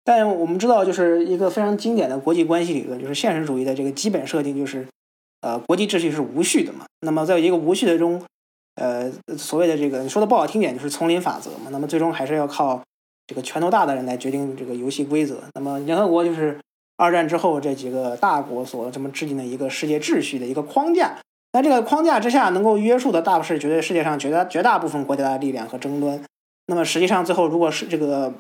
[0.06, 4.86] 但我们知道，就是一个非常经典的国际关系理论，就是现实主义的这个基本设定，就是
[5.44, 6.86] 呃，国际秩序是无序的嘛。
[7.02, 8.24] 那么在一个无序的中，
[8.76, 11.70] 呃，所谓的这个你说的不好听点，就是丛林法则嘛。
[11.70, 12.82] 那么最终还是要靠
[13.28, 15.44] 这个拳头大的人来决定这个游戏规则。
[15.54, 16.58] 那么联合国就是
[16.96, 21.20] 二战之后这几个大国所这么制定的一个世界秩序的一个框架。
[21.52, 26.24] 那这个框架之下，能够约束的大是绝对世界上绝大绝大部分国家的力量和争端。
[26.66, 28.34] 那么实际上最后，如果是这个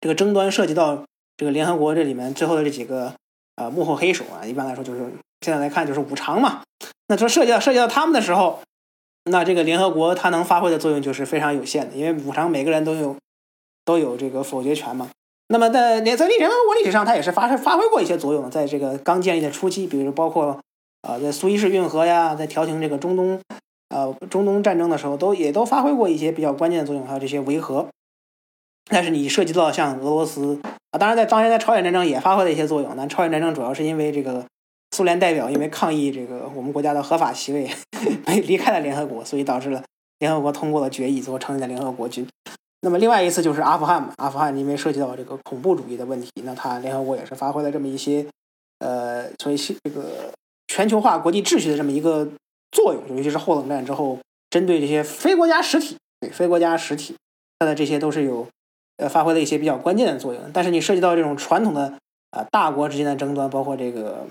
[0.00, 1.04] 这个争端涉及到
[1.36, 3.12] 这个联合国这里面最后的这几个
[3.56, 5.06] 呃幕后黑手啊，一般来说就是
[5.42, 6.62] 现在来看就是五常嘛。
[7.08, 8.60] 那说涉及到涉及到他们的时候，
[9.24, 13.16] 那这个联合国它能发挥的作用就是非常有限的，因为五常每个人都有
[13.84, 15.10] 都有这个否决权嘛。
[15.48, 20.58] 那么在联在联合国历史上，它也是发发挥过一些作用，在这个刚建立的初期，比如包括。
[21.02, 23.40] 啊，在苏伊士运河呀，在调停这个中东，
[23.88, 27.88] 呃，中东战争的时候，都也都发挥过一些比较关键的作用，还有这些维和。
[28.88, 30.60] 但是你涉及到像俄罗斯
[30.92, 32.94] 啊，当然在当年在朝鲜战争也发挥了一些作用。
[32.96, 34.46] 但朝鲜战争主要是因为这个
[34.92, 37.70] 苏联代表因为抗议这个我们国家的合法席位，
[38.26, 39.82] 没 离开了联合国，所以导致了
[40.20, 42.26] 联合国通过了决议，最后成立了联合国军。
[42.82, 48.26] 那么另外一次就是阿富汗嘛，阿富汗因为涉及到这个恐怖主义的问题，那它联合国也是发挥了这么一些，
[48.78, 50.32] 呃，所以这个。
[50.68, 52.26] 全球化国际秩序的这么一个
[52.70, 57.14] 作用，尤其是后冷战之后，针对这些非国家实体，对非国家实体，
[57.58, 58.48] 它的这些都是有
[58.96, 60.42] 呃发挥了一些比较关键的作用。
[60.50, 61.92] 但是你涉及到这种传统的
[62.30, 64.24] 啊大国之间的争端，包括这个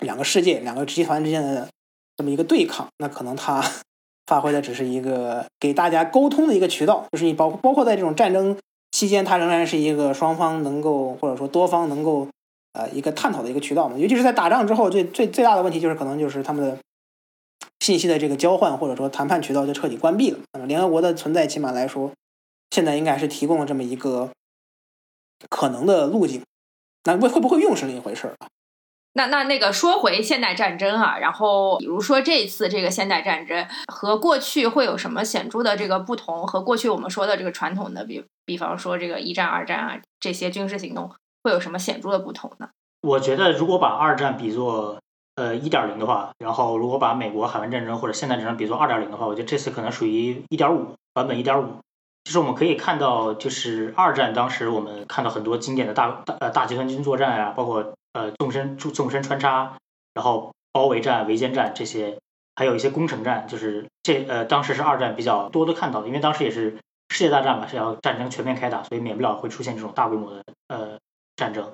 [0.00, 1.68] 两个世界、两个集团之间的
[2.16, 3.64] 这么一个对抗，那可能它
[4.26, 8.56] 发挥的只是一个给大家沟通的一个渠道，就是你包包括在这种战争
[8.90, 12.28] 期间，它仍然是一个双方能够或者说多方能够。
[12.72, 16.78] 呃，一个探讨的一个渠道嘛，尤其是在打仗之后，最最最大的问题就是可能就是他们的
[17.80, 20.38] 信息的这个交换或者说谈判渠道就彻底关闭了。
[20.52, 22.12] 那么联合国的存在，起码来说，
[22.70, 24.30] 现在应该是提供了这么一个
[25.48, 26.44] 可能的路径。
[27.02, 28.46] 那会会不会用是另一回事儿啊？
[29.14, 36.46] 那那那个说回现代战争啊，然后比如说这一次这个现代战争和过去会有什么显著的这个不同？
[36.46, 41.10] 和过去我们说的这个传统的，比比方说这个一战、二战啊这些军事行动。
[41.42, 42.68] 会有什么显著的不同呢？
[43.00, 45.00] 我觉得，如果把二战比作
[45.36, 51.78] 呃一点零的话，然后如果把美国海湾战争或者现代战争比作二点零的话，我觉得这次可能属于一点五版本一点五。
[52.24, 59.78] 就是我们可以看到，就是二战当时我们看到很多经典的大大呃大集团军作战啊，包括呃纵深纵纵深穿插，
[60.14, 62.18] 然后包围战、围歼战这些，
[62.54, 70.98] 还有一些攻城战，就是这呃当时是二战比较多的看到的，因为当时也是世界大战嘛，是要战争全面开打，所以免不了会出现这种大规模的呃。
[71.36, 71.72] 战争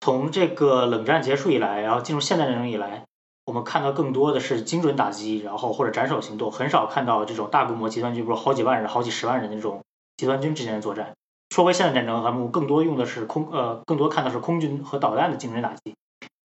[0.00, 3.04] 从这个冷战结束以来，然后进入现代战争以来，
[3.44, 9.84] 我们看到更多的是精准打击，然后或者斩首行动，很少看到这种大规模集团军，比如好几万人、好几十万人的这种
[10.16, 11.12] 集团军之间的作战。
[11.50, 15.94] 说回现代战争，咱们更多用的是空，呃，更多看的是空军和导弹的精准打击。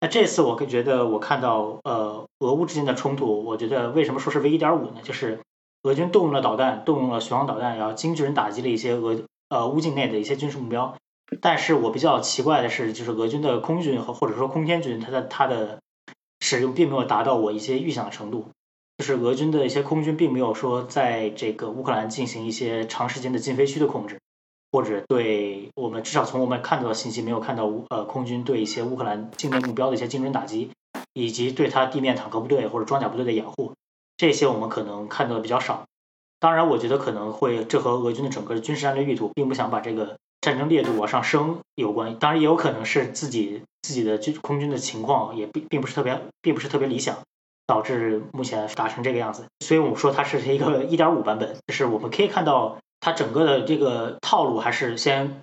[0.00, 5.00] 那这次我觉得我看到，呃，俄乌之间的冲突，我觉得为什么说是 V 一点五呢？
[5.02, 5.40] 就是
[5.82, 10.96] 俄军动用了导弹，动用了巡航导弹，然后精准打击了一些俄呃乌境内的一些军事目标。
[11.40, 15.80] 但是我比较奇怪的是，就是俄军的空军和或者说空天军，它的它的
[16.40, 18.48] 使用并没有达到我一些预想的程度。
[18.96, 24.18] 就是俄军的一些空军并没有说在这个乌克兰进行一些长时间的禁飞区的控制，
[24.72, 30.70] 或者对我们至少从我们看到的信息没有看到乌呃空军对一些乌克兰境内目标的一些精准打击，
[31.12, 33.72] 以及对他地面坦克部队或者装甲部队的掩护，
[34.16, 35.84] 这些我们可能看到的比较少。
[36.40, 40.16] 当然，我觉得可能会这和俄军的整个军事战略意图，并不想把这个。
[40.40, 47.18] 战争烈度往上升有关，当然也有可能是自己自己的军空军的情况也并并不是特别并不是特别理想，
[47.66, 49.46] 导致目前打成这个样子。
[49.58, 55.42] 所以我们说它是一个一点五版本，就是我们可以看到它整个的这个套路还是先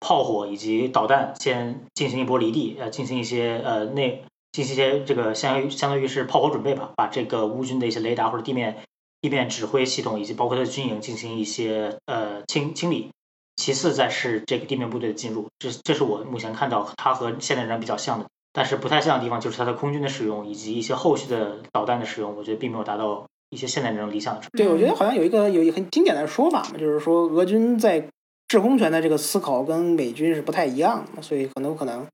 [0.00, 8.78] 炮火以及导弹先进行一波离地，呃，进行一些呃内进行一些这个相相当于是炮火准备吧，把这个乌军的一些雷达或者地面
[9.20, 13.10] 地面指挥系统以及包括它的军营进行一些呃清清理。
[13.56, 24.42] 其次，再是这个地面部队的进入，这这是我目前看到它和现代战比较像的，但是不太像的地方就是它的空军的使用以及一些后续的导弹的使用，我觉得并没有达到一些现代战争理想的。
[24.52, 28.04] 对，我觉得好像有一个有一个很经典的说法嘛，就是说俄军在
[28.48, 32.06] 制空权的这个思考跟美军是不太一样的，所以很有可能，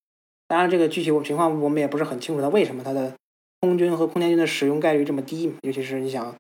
[0.49, 3.13] 当然这个具体情况我们也不是很清楚，它为什么它的
[3.61, 6.35] 空军和空天军的使用概率这么低，尤其是你想，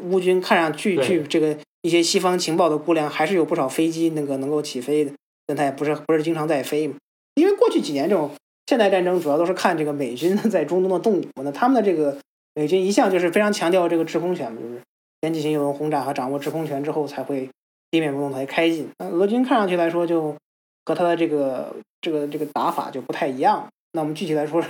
[0.00, 5.12] 乌军看上去据这个一些西方情报的估量，还是有不少飞机那个能够起飞的，
[5.46, 6.94] 但它也不是不是经常在飞嘛，
[7.34, 8.30] 因为过去几年这种
[8.66, 12.16] 现代战争主要都是看这个美军 在中东的动武，那他们的这个
[12.54, 14.80] 美军一向就是非常强调这个制空权嘛，就是
[15.20, 17.48] 先进行一轮轰炸和掌握制空权之后才会。
[17.92, 20.34] 地面不动才开进，那俄军看上去来说就
[20.86, 23.68] 和他的这个这个这个打法就不太一样。
[23.92, 24.64] 那我们具体来说，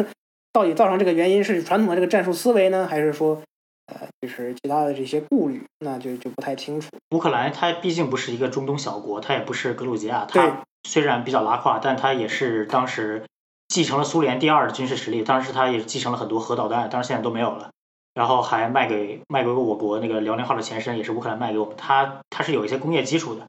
[0.53, 3.41] 到底造成这个原因是传统的这个战术思维呢，还是说
[3.87, 5.63] 呃就是其他的这些顾虑？
[5.79, 6.89] 那就就不太清楚。
[7.13, 13.23] 乌克兰它毕竟不是一个中东小国，它也不是格鲁吉亚，它虽然比较拉胯，但它也是当时
[13.73, 17.71] 继承了苏联第二的军事实力，当时它也继承了很多核导弹，当然现在都没有了。
[18.13, 21.75] 然后还卖给卖给过我国那个辽宁号的前身，也是乌克兰卖给我们。
[21.79, 23.47] 它它是有一些工业基础的，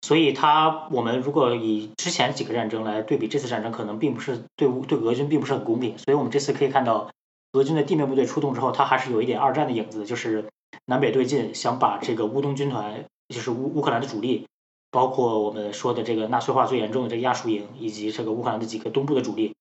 [0.00, 5.98] 所以它我们如果以之前几个战争来对比，这次战争可能并不是对乌对俄军并不是很公平。
[5.98, 7.10] 所以我们这次可以看到，
[7.52, 10.48] 俄军的地面部队出动之后，它还是有一点二战的影子，就是
[10.86, 14.46] 南北对进，想把这个乌东军团，就是乌乌克兰的主力，
[14.90, 19.54] 包括我们说的这个纳粹化最严重的这个亚速营，以及这个乌克兰的几个东部的主力。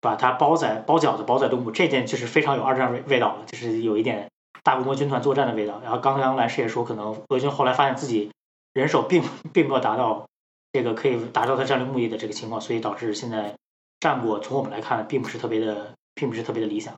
[0.00, 4.30] 把它包在包饺子包在东部，这件就是非常有二战味味道了，就是有一点
[4.62, 5.80] 大规模军团作战的味道。
[5.82, 8.30] 然后刚刚来师也说，可能俄军后来发现自己
[8.72, 10.28] 人手并并没有达到
[10.72, 13.56] 这个可以达到他战略目的的这个情况，所以导致现在
[13.98, 16.94] 战果从我们来看，并不是特别的，并不是特别的理想。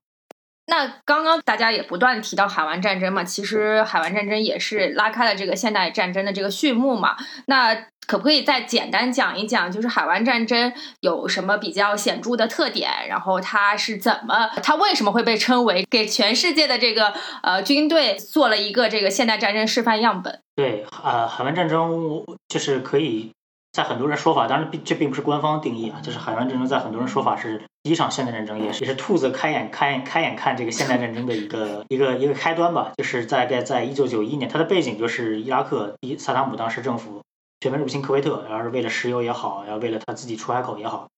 [0.71, 7.17] 那刚刚大家也不断提到海湾战争嘛，其实海湾战争也是拉开了这个现代战争的这个序幕嘛。
[7.47, 7.75] 那
[8.07, 12.89] 可不可以再简单讲一讲，就是海湾战争有什么比较显著的特点？
[13.09, 20.41] 然后它是怎么，它为什么会被称为给全世界的这个呃军队做了一个这个现代战争示范样本？
[20.55, 23.33] 对，呃，海湾战争就是可以。
[23.73, 32.93] 在很多人说法，当然并这并不是官方定义啊，就是海湾战争在很多人说法是第一场现代战争，也是也是兔子开眼开眼开眼看这个现代战争的一个一个一个开端吧。
[32.97, 37.23] 就是在在在一九九一年，它的背景就是伊拉克伊萨达姆当时政府
[37.61, 41.09] 全面入侵科威特，然后是为了石油也好，然后为了他自己出海口也好，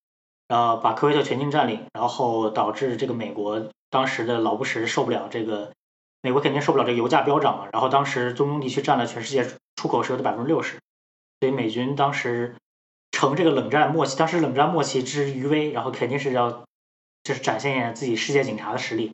[0.47, 5.73] 然后把科威特全境占领，然后导致这个美国当时的老布什受不了这个，
[6.21, 10.77] 美国肯定受不了这个油价飙涨嘛，然后当时中东地区占了全世界出口石油的百分之六十。
[11.43, 12.55] 所以美军当时
[13.11, 16.63] 乘这个冷战末期，当时冷战末期之余威，然后肯定是要
[17.25, 19.11] 就是展现一下自己世界警察的实力。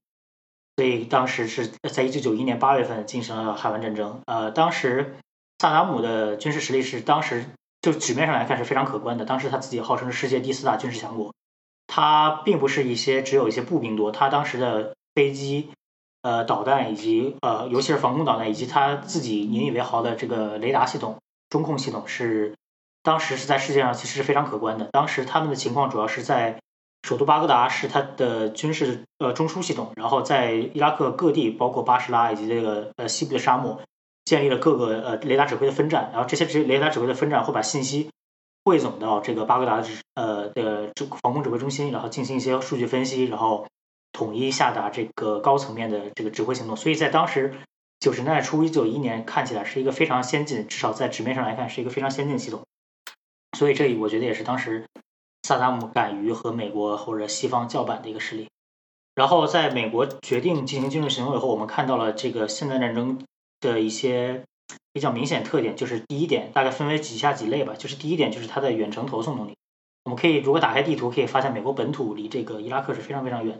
[0.76, 4.20] 所以当时是在一九九一年八月份进行了海湾战争。
[4.26, 5.16] 呃，当时
[5.58, 7.46] 萨达姆的军事实力是当时
[7.80, 9.24] 就纸面上来看是非常可观的。
[9.24, 11.32] 当时他自己号称是世界第四大军事强国，
[11.86, 15.70] 他并不是一些只有一些步兵多，他当时的飞机、
[16.20, 21.16] 呃导弹以及呃尤其是防空导弹以及他自己引以为豪的这个雷达系统。
[21.48, 22.54] 中控系统是
[23.02, 24.88] 当时是在世界上其实是非常可观的。
[24.92, 26.60] 当时他们的情况主要是在
[27.02, 33.80] 首都巴格达是它的军事呃中枢系统，然后在伊拉克各地，包括巴士拉以及这个呃西部的沙漠，
[34.24, 36.10] 建立了各个呃雷达指挥的分站。
[36.12, 38.10] 然后这些这雷达指挥的分站会把信息
[38.64, 43.66] 汇总到这个巴格达的呃的防空指挥中心，然后进行一些数据分析，然后
[44.12, 46.76] 统一下达这个高层面的这个指挥行动。
[46.76, 47.54] 所以在当时。
[48.00, 52.62] 九十年代初，一九一年看起来是一个非常先进，至少在纸面上来看是一个非常先进的系统。
[53.56, 54.86] 所以这里我觉得也是当时
[55.42, 58.48] 萨达姆敢于和美国或者西方叫板的一个实力。
[59.14, 63.24] 然后在美国决定进行军事行动以后，我们看到了这个现代战争
[63.60, 64.44] 的一些
[64.92, 67.74] 比较明显特点，就是第一点大概分为几下几类吧。
[67.76, 69.56] 就是第一点就是它的远程投送能力。
[70.04, 73.58] 我们可以如果打开地图，可以发现美国本土离这个伊拉克是非常非常远。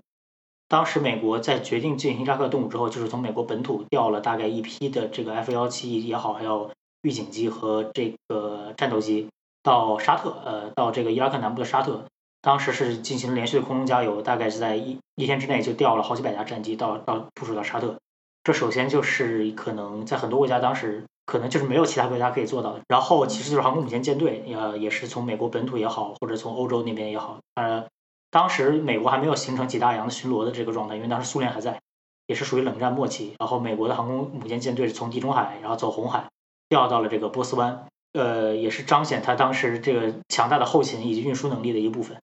[0.69, 9.29] 当时美国在决定进行伊拉克动武之后，就是从美国本土调了大概一批的这个 F 幺七也好，还有预警机和这个战斗机
[9.63, 12.05] 到沙特，呃，到这个伊拉克南部的沙特。
[12.43, 17.97] 当时是进行连续的空中加油，大概是在一一天之内就调了好几百架战机到到部署到沙特。
[18.45, 22.81] 这首先就是可能在很多国家当时可能就是没有其他国家可以做到的。
[22.89, 27.87] 然后其实就是航空母舰舰队，呃，也是从美国本土也好，或者从欧洲那边也好，呃。
[28.31, 31.81] 当时美国还没有形成几大洋的巡逻的这个状态，因为当时苏联还在，
[32.27, 33.35] 也是属于冷战末期。
[33.39, 36.29] 然后美国的航空母舰舰队是从地中海，然后走红海，
[36.69, 42.19] 调到了这个波斯湾，呃，也是彰显他当时这个强大的后勤以及运输能力的一部分。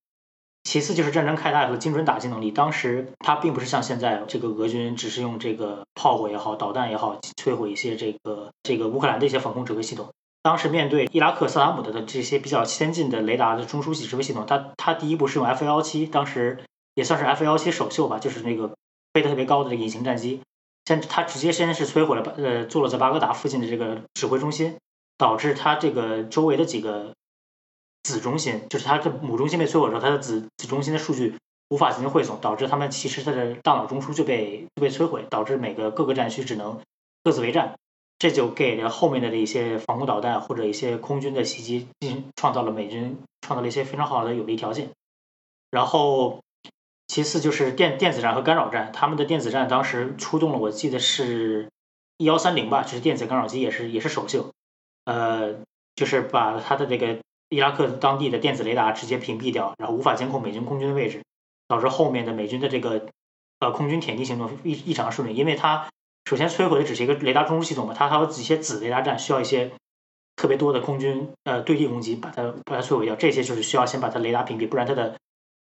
[0.63, 10.09] 其次就是战争开大和精准打击能力，当时它并不是像现在这个俄军只是用这个炮火也好，导弹也好，摧毁一些这个这个乌克兰的一些防空指挥系统。
[10.45, 18.75] 当时面对伊拉克萨达姆的的这些比较先进的雷达的中枢系指挥系统，它它第一步是用 F 幺七，当时也算是 F 幺七首秀吧，就是那个
[19.11, 20.43] 飞得特别高的这个隐形战机，
[20.85, 24.77] 先它直接先是摧毁了巴呃坐落在巴格达附近的这个指挥中心，
[25.17, 27.15] 导致它这个周围的几个
[28.03, 36.79] 子中心，就是它的母中心被摧毁之后，它的子子中心的数据无法进行汇总，导致他们其实它的大脑中枢就被就被摧毁，导致每个各个战区只能
[37.23, 37.73] 各自为战，
[38.17, 44.89] 这就给了后面的一些防空导弹或者一些空军的袭击进行创造了美军创造了一些非常好的有利条件。
[45.69, 46.41] 然后
[47.07, 51.69] 其次就是电电子战和干扰战，他们的电子战当时出动了，我记得是
[52.17, 54.51] 一幺三零吧，就是电子干扰机也是也是首秀，
[55.05, 55.55] 呃，
[55.95, 57.17] 就是把他的这个
[57.49, 61.21] 伊拉克当地的电子雷达直接屏蔽掉，然后无法监控美军空军的位置。
[61.67, 63.07] 导致后面的美军的这个
[63.57, 65.89] 呃空军舔地行动异异常顺利，因为它
[66.25, 69.71] 首先摧毁的只是一个雷达中枢系统嘛，它还有一些子雷达站需要一些
[70.35, 75.15] 特别多的空军呃对地攻击把它把它摧毁掉，这些就是需要先把它雷达屏蔽，不然它的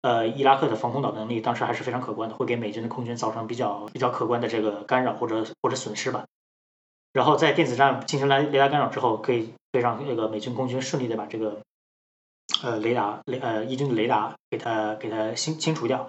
[0.02, 6.24] 呃伊拉克的防空导弹能力当时还是非常可观的，会给美军的空军造成比较比较可观的这个干扰或者或者损失吧。
[7.12, 11.60] 然后在电子战进行来雷达干扰之后，可以可以让那个美军空军顺利的把这个。
[12.62, 16.08] 呃，雷达雷呃，伊军的雷达给它给它清清除掉。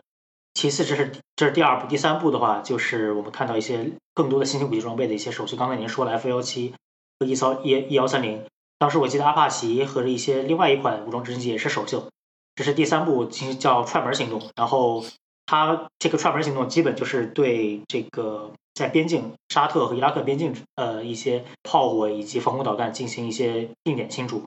[0.53, 5.55] 其次，这是这是第二步，第三步的话，就是我们看到一些更多的新型武器装备的一些手续。
[5.55, 6.73] 刚才您说了 F 幺七
[7.19, 8.43] 和一骚一一幺三零，
[8.77, 12.09] 当时我记得阿帕奇和一些另外一款武装直升机也是首秀。
[12.55, 14.41] 这是第三步，进行叫串门行动。
[14.57, 15.05] 然后
[15.45, 24.43] 它这个串门行动基本就是对这个在边境沙特和伊拉克边境呃一些炮火以及防空导弹进行一些定点清除。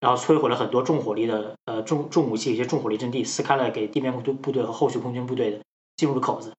[0.00, 5.60] 然后摧毁了很多重火力的呃重重武器一些重火力阵地，撕开了给地面部队部队和后续空军部队的
[5.94, 6.54] 进入的口子，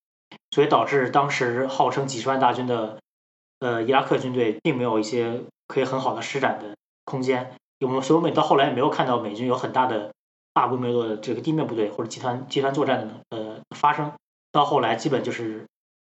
[0.52, 3.00] 所以导致当时号称几十万大军的
[3.60, 7.56] 呃伊拉克军队并没有一些可以很好的施展的空间。
[7.80, 10.14] 我们所以我们到后来也没有看到美军有很大的
[10.54, 14.12] 大规模的这个地面部队或者集团集团作战的呃发生。
[14.52, 15.66] 到后来基本就是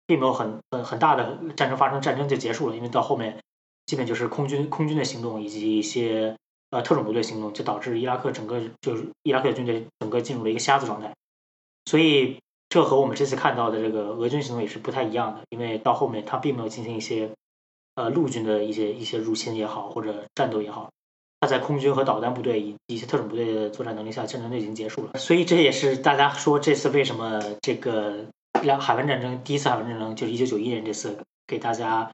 [0.07, 3.39] 并没有很很很大的战争发生，战争就结束了，因为到后面
[3.87, 6.37] 基本就是空军空军的行动以及一些。
[6.73, 11.15] 呃，特种部队行动就导致伊拉克整个就是伊拉克军队整个进入了一个瞎子状态，
[11.85, 12.39] 所以
[12.71, 17.31] 这和我们这次看到的这个俄军行动也是不太一样的，因为到后面他并没有进行一些
[17.95, 20.89] 呃陆军的一些一些入侵也好或者战斗也好，
[21.41, 25.19] 他在空军和导弹部队以及一些特种部队的作战能力下，战争就已经结束了。
[25.19, 28.25] 所以这也是大家说这次为什么这个
[28.63, 32.11] 两海湾战争第一次海湾战争就是一九九一年这次给大家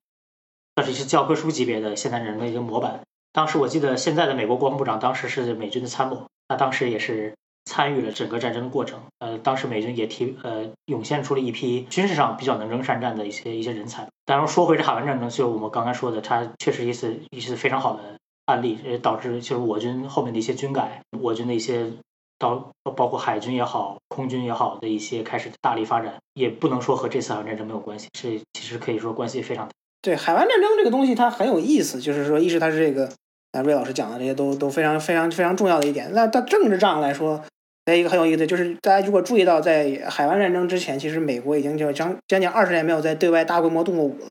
[0.75, 3.05] 算是一是教科书级别的现代战争的一个模板。
[3.33, 7.35] 当时我记得，现在的美国国防部长当时是美军的参谋，他当时也是
[7.67, 9.01] 参与了整个战争的过程。
[9.19, 14.09] 呃，当时美军也提呃涌现出了一批军事上比较能征善战的一些一些人才。
[14.25, 21.93] 当然，说回这海湾战争，就我们刚才说的，它确实一次一次非常好的案例，也导致就是我军后面的一些军改，我军的一些
[22.39, 29.73] 到包括海军也好，空军也好的一些开始大力发展，也不能说和这次海湾战争没有关系，是其实可以说关系非常大。
[30.01, 33.09] 对海湾战争这个东西，它很有意思，就是说，一是它是这个，
[33.53, 36.11] 啊，瑞老师讲的这些都都非常非常非常重要的一点。
[36.13, 37.43] 那到政治上来说，
[37.87, 44.27] 还有一个很有意思，就是大家如果注意到，在海湾战争之前，其实美国已经就将将近二十年没有在对外大规模动过武了。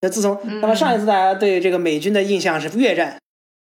[0.00, 3.18] 那自从那么上一次大家对这个美军的印象是越战，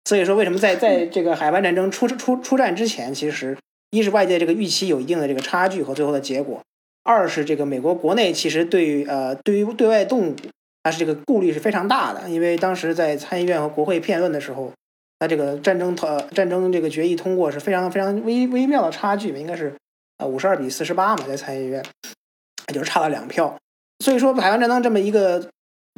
[0.05, 3.57] 所以说为什么在在这个海湾战争出出出战之前，其实
[3.89, 6.61] 一是外界这个预期有一定的这个差距和最后的结果，
[7.03, 10.35] 二是这个美国国内其实对于呃对于对外动武。
[10.83, 14.71] 他是这个顾虑是非常大的，因为当时在参议院和国会辩论的时候，
[15.19, 19.75] 他这个战争呃战争这个决议通过是非常非常微微妙的差距，应该是
[20.17, 21.83] 呃五十二比四十八嘛，在参议院，
[22.73, 23.55] 就是差了两票。
[24.03, 25.49] 所以说，海湾战争这么一个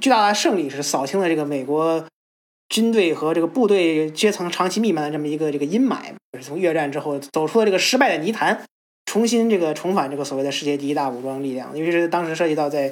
[0.02, 2.06] 巨大的胜利，是扫清了这个美国
[2.68, 6.00] 军队和这个部队阶层长期弥漫的这么一个这个阴霾，
[6.34, 8.66] 就是从越战之后走出了这个失败的泥潭，
[9.06, 12.92] 重新这个重返这个所谓的世界第一大武装力量，尤其是当时涉及到在。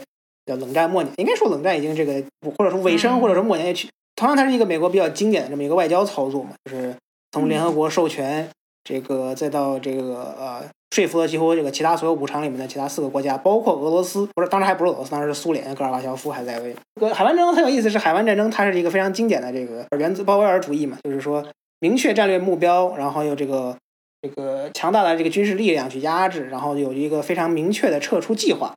[0.52, 2.24] 叫冷战末年，应该说冷战已经这个，
[2.58, 3.88] 或者说尾声，或者说末年也去。
[4.16, 6.94] 同样，它是一个美国比较经典的这么一个外交操作嘛，就是
[7.32, 8.48] 从联合国授权
[8.84, 16.76] 这个，再到这个呃，说服了几乎这个其他所有五常里面的其他四个国家，包括俄罗斯，不是，当时还不是俄罗斯，当时是苏联，戈尔巴乔夫还在位。
[16.96, 21.44] 这个海湾战争很有意思，是海湾战争，它是一个非常经典的这个原子鲍威尔主义嘛，就是说
[21.80, 23.76] 明确战略目标，然后又这个
[24.22, 28.74] 这个强大的这个军事力量去压制，然后有一个非常明确的撤出计划。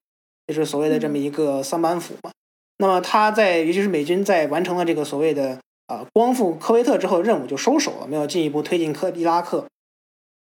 [0.47, 2.31] 就是所谓的这么一个三板斧嘛。
[2.79, 9.67] 那么他在，尤其是美军在完成了这个所谓的啊光复科威特之后，任务就收手了，没有进一步推进科伊拉克，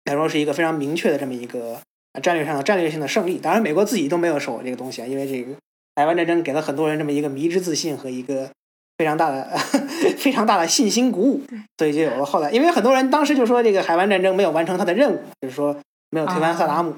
[0.05, 1.79] 来说是一个非常明确的这么一个
[2.23, 3.37] 战略上的战略性的胜利。
[3.37, 5.53] 当然，美国自己都没有守这个东西啊，因为这个
[5.93, 8.49] 台湾战争给了很多人这么一个迷之自信和一个
[8.97, 9.55] 非常大的
[10.17, 11.41] 非常大的信心鼓舞，
[11.77, 12.49] 所以就有了后来。
[12.49, 15.77] 因为很多人当时就说这个海湾战争没有完成他的任务，就是说
[16.09, 16.95] 没有推翻萨达姆。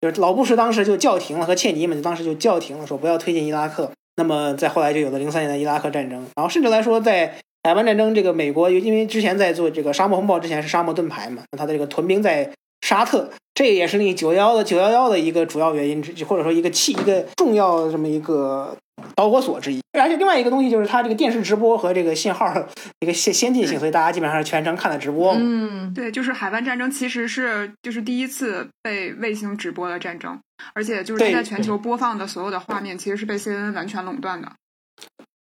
[0.00, 3.90] 就是老布什当时就叫停了，和切尼们当时就叫停了，说不要推进伊拉克。
[4.16, 18.76] 那么在后来就有了零三年的伊拉克战争，然后甚至来说，在海湾战争这个美国，因为之前在做这个沙漠风暴之前是沙漠盾牌嘛，那他的这个屯兵在沙特，这也是那九幺的九幺幺的一个主要原因之，或者说一个契一个重要的这么一个
[19.14, 19.80] 导火索之一。
[19.98, 22.52] 而且另外一个东西就是它这个电视直播和这个信号
[23.00, 25.34] 一个先先进性，所以大家基本上是全程看的直播。
[25.36, 30.38] 嗯，对，就是海湾战争其实是就是第一次被卫星直播的战争，
[30.74, 34.52] 而且就是它在全球播放的所有的画面其实是被 CNN 完全垄断的。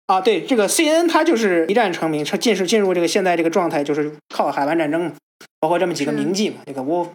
[0.07, 5.11] 啊，对，这个 CNN 它就是一战成名，它进是进入这个现在这个状态，就是靠海湾战争，
[5.61, 7.09] 包括这么几个是名记嘛，这个 Wolf，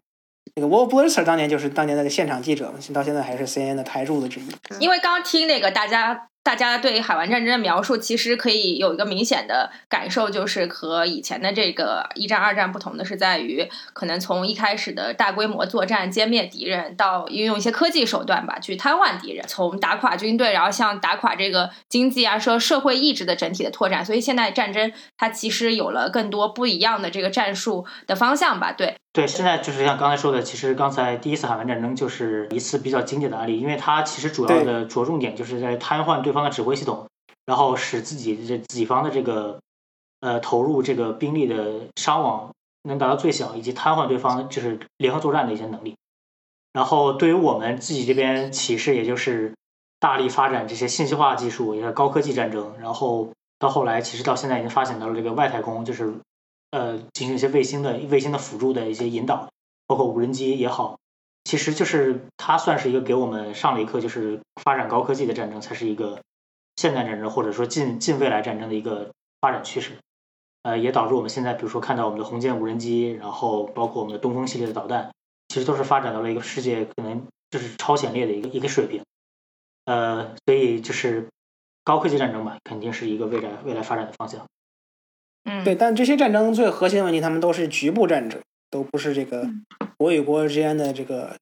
[0.60, 4.43] 这个 w o l b l i t z e r 当年就是当年的现场记者嘛，到现在还是 CNN 的台柱子之一。
[4.82, 24.03] 因为刚刚听那个大家大家对海湾战争的描述，其实可以有一个明显的感受，就是和以前的这个一战、二战不同的是在于，可能从一开始的大规模作战歼灭敌人，到运用一些科技手段吧去瘫痪敌人，从打垮军队，然后像打垮这个经济啊、说社会意志的整体的拓展。
[24.03, 28.72] 所以现在战争它其实有了更多不一样的这个战术的方向吧？
[28.72, 37.07] 对，对，现在就是像刚才说的，其实刚才第一次海湾战争就是一次比较经典的案例，因为它其实主要的着重点就是在瘫痪对方的指挥系统，
[37.45, 39.60] 然后使自己这己方的这个
[40.22, 42.51] 呃投入这个兵力的伤亡
[42.84, 45.95] 能达到最小，以及瘫痪对方就是联合作战的一些能力。
[46.72, 49.53] 然后对于我们自己这边启示，也就是
[49.99, 56.14] 大力发展这些信息化技术，也是高科技战争，然后到后来其实到现在已经发展到了这个外太空，就是
[56.72, 59.49] 呃进行一些卫星的卫星的辅助的一些引导，
[59.88, 60.99] 包括无人机也好，
[61.43, 66.22] 其实就是它算是一个给我们上了一课，就是发展高科技的战争才是一个
[66.76, 69.11] 现代战争或者说近近未来战争的一个
[69.41, 69.93] 发展趋势。
[70.61, 75.09] 呃，也导致我们现在比如说看到我们的红箭无人机，然后包括我们的东风系列的导弹，
[75.47, 79.01] 其实都是发展到了一个世界可能就是超前列的一个一个水平。
[79.86, 81.30] 呃，所以就是
[81.86, 84.45] 高科技战争吧，肯定是一个未来未来发展的方向。
[85.46, 89.66] 嗯，对，但这些战争最核心的问题，他们都是局部战争，都不是这个嗯
[89.98, 91.36] 国与国之间的这个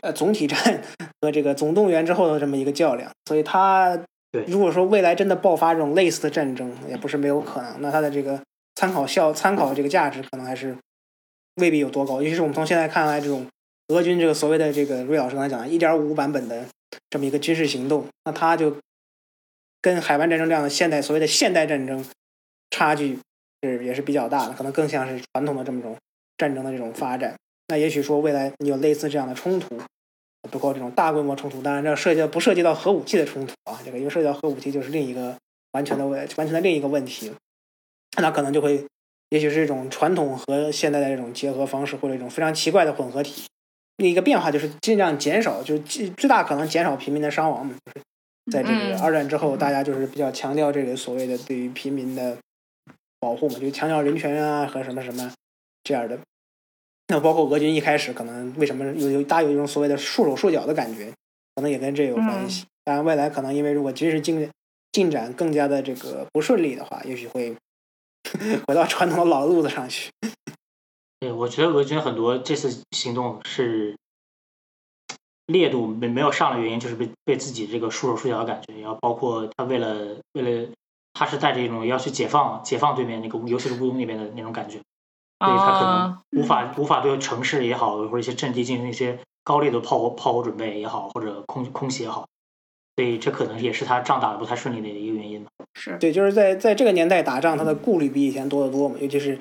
[0.00, 0.82] 呃总体战
[1.20, 3.10] 和这个总动员之后的这么一个较量。
[3.26, 3.98] 所以他
[4.30, 7.80] 对如果说未来真的爆发这种类似的战争，也不是没有可能。
[7.80, 8.40] 那他的这个
[8.74, 10.76] 参考效参考这个价值可能还是
[11.56, 12.22] 未必有多高。
[12.22, 13.46] 尤其是我们从现在看来，这种
[13.88, 16.66] 俄军这个所谓的这个瑞老师刚才讲的一点五版本的
[17.10, 18.76] 这么一个军事行动，那他就
[19.80, 22.04] 跟海湾战争这样的现代所谓的现代战争
[22.72, 23.16] 差距
[23.62, 25.96] 是也是比较大的，可能更像是传统的这么种
[26.36, 27.36] 战争的这种发展。
[27.68, 29.78] 那也许说未来你有类似这样的冲突，
[30.50, 35.36] 包括这种大规模冲突，当然这涉及到不涉及到核武器的冲突啊，这个因为涉及到核武器就是另一个
[35.72, 37.30] 完全的问完全的另一个问题，
[38.18, 38.84] 那可能就会
[39.30, 43.44] 也许是一种传统和现代的这种结合方式，或者一种非常奇怪的混合体。
[43.98, 48.04] 另一个变化就是尽量减少，就是最最大可能减少平民的伤亡嘛，就是
[48.50, 52.36] 在这个嗯二战之后，大家就是比较强调这个所谓的对于平民的
[53.22, 55.32] 保护嘛，就强调人权啊和什么什么
[55.84, 56.18] 这样的。
[57.06, 61.12] 那包括俄军一开始可能为什么有有大家有一种所谓的束手束脚的感觉，
[61.54, 62.66] 可能也跟这有关系。
[62.82, 64.50] 当然，未来可能因为如果军事进
[64.90, 67.54] 进展更加的这个不顺利的话，也许会
[68.66, 70.10] 回到传统的老路子上去。
[71.20, 73.96] 对，我觉得俄军很多这次行动是
[75.46, 80.68] 烈度没没有上的原因，就是被被自己这个束手束脚的感觉，然后包括他为了为了
[81.14, 84.78] 他是带着一种要去解放解放对面那个尤其是乌东那边的那种感觉，
[85.40, 92.26] 所以他可能啊无法无法对城市也好，或者一些阵地进行一些高烈的炮火炮火准备也好，或者空空袭也好，
[92.96, 95.50] 所以这可能也是他仗打得不太顺利的一个原因吧。
[95.74, 98.96] 是对，就是在在这个年代打仗，他的顾虑比以前多得多嘛。
[99.00, 99.38] 尤其是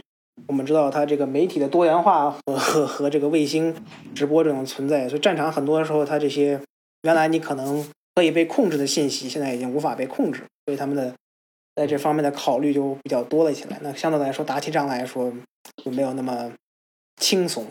[0.48, 3.76] 我们知道他这个媒体的多元化和和和这个卫星
[4.16, 6.60] 直播这种存在，所以战场很多时候它这些
[7.04, 11.14] 原来你可能可以被控制的信息，现在已经无法被控制，所以他们的
[11.76, 13.80] 在这方面的考虑就比较多了起来。
[13.82, 15.32] 那相对来说，打起仗来说
[15.84, 16.52] 就没有那么
[17.18, 17.68] 轻松。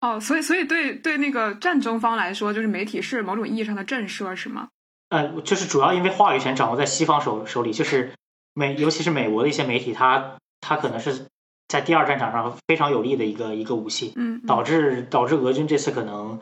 [0.00, 4.68] 哦，所以所以对对那个战争方来说，就是媒体是某种意义上的震慑，是吗？
[5.08, 8.12] 呃，就是主要因为话语权掌握在西方手手里，就是
[8.54, 11.26] 美，尤其是美国的一些媒体，它它可能是
[11.68, 16.40] 在第二战场上非常有利的一个一个武器，嗯，嗯导致导致俄军这次可能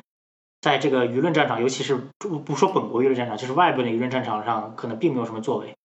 [0.60, 5.76] 在这个舆论战场，尤其是不不说本国舆论战场，就是外部的舆论战场上，可能并没有什么作为。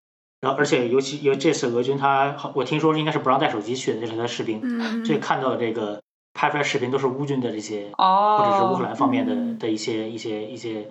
[0.40, 4.60] 然后，而且尤其因为这次俄军他，我听说应该是不让带手机去的，这是他的士兵，
[5.04, 6.00] 所以看到的这个
[6.32, 10.88] 拍出来视频都是乌军的这些或者是乌克哦，兰方面的嗯的一些一些一些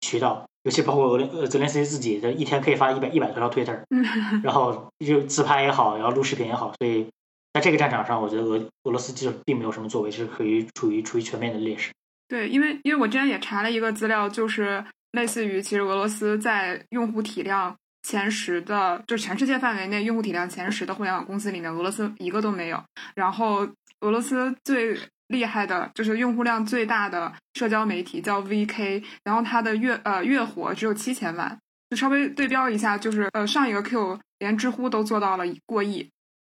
[0.00, 4.42] 渠道，尤其包括俄泽连斯基自己的一天可以发一百一百多条 Twitter，嗯。
[4.42, 7.06] 然后就自拍也好，然后录视频也好，所以
[7.52, 11.92] 在这个战场上，我觉得俄俄罗斯其实并没有什么作为，是可以处于处于全面的劣势。
[12.26, 22.82] 对，因为因为我之前也查了一个资料，就是类似于其实俄罗斯在用户体量前十的，就是全世界范围内用户体量前十的互联网公司里面，俄罗斯一个都没有。
[23.14, 23.68] 然后
[24.00, 24.98] 俄罗斯最
[25.28, 31.58] 厉害的就是用户量最大的社交媒体叫 VK，然后它的月呃月活只有七千万，
[31.90, 36.10] 就稍微对标一下，就是呃上一个 Q 连知乎都做到了过亿，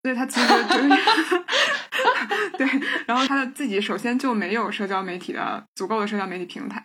[0.02, 0.88] 所以它其实就是
[2.58, 2.66] 对，
[3.06, 6.84] 然后它的自己首先就没有社交媒体的足够的社交媒体平台。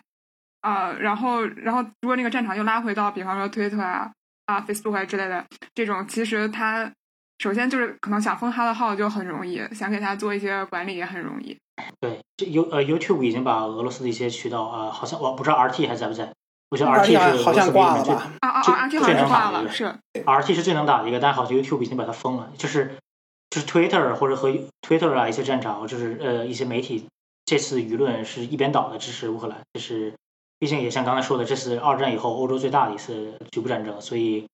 [0.62, 4.10] 啊，然后，然后，如果那个战场又拉回到，比方说推特啊、
[4.46, 5.44] 啊 Facebook 啊之类的
[5.74, 6.90] 这种，其实他
[7.38, 11.56] 首先就是可能想封他的号就很容易，想给他做一些管理也很容易。
[12.00, 16.32] 对，这 U 呃 YouTube 已经把俄罗斯的一些渠道啊，好像我不知道 RT 还在不在，
[16.70, 18.32] 我觉得 RT 是好像挂了最吧？
[18.40, 22.96] 啊啊最啊！RT 好最像是挂了，能打的一个是 RT 是最能打的一个，但好像 YouTube 已经把它封了，就是
[23.50, 27.06] 就是 Twitter 或者和 Twitter 啊一些战场，就是呃一些媒体
[27.44, 30.14] 这次舆论是一边倒的支持乌克兰，就是
[30.58, 34.46] 毕竟也像刚才说的，这是二战以后欧洲最大的一次局部战争，所以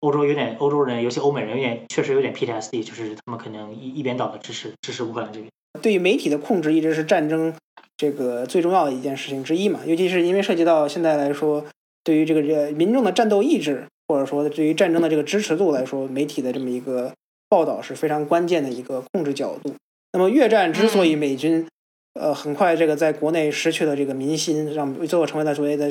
[0.00, 5.50] 欧洲有点欧洲人，尤其欧美人有点确实有点 PTSD，就是他们可能一一边倒的支持支持乌克兰这边。
[5.80, 7.54] 对于媒体的控制一直是战争
[7.96, 11.64] 这个最重要的一件事情之一嘛，尤其是因为涉及到现在来说，
[12.02, 17.12] 对于这个这民众的战斗意志，或者说对于战争的这个支持度来说，媒体的这么一个
[17.48, 19.74] 报道是非常关键的一个控制角度。
[20.12, 21.66] 那么越战之所以美军
[22.14, 25.90] 呃很快这个在国内失去了这个民心，让最后成为了所谓的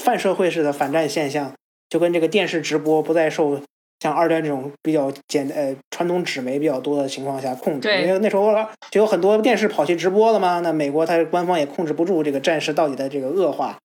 [0.00, 1.52] 泛社会式的反战现象，
[1.88, 3.60] 就跟这个电视直播不再受
[4.00, 8.52] 像二战这种比较简呃传统纸媒比较多的情况下控制，因为那时候
[8.90, 13.78] 就有很多电视跑去直播了嘛，那美国它官方也控制不住这个战事到底的这个恶化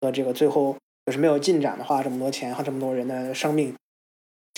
[0.00, 3.74] 和这个最后就是没有进展的话，这么多钱和这么多人的生命。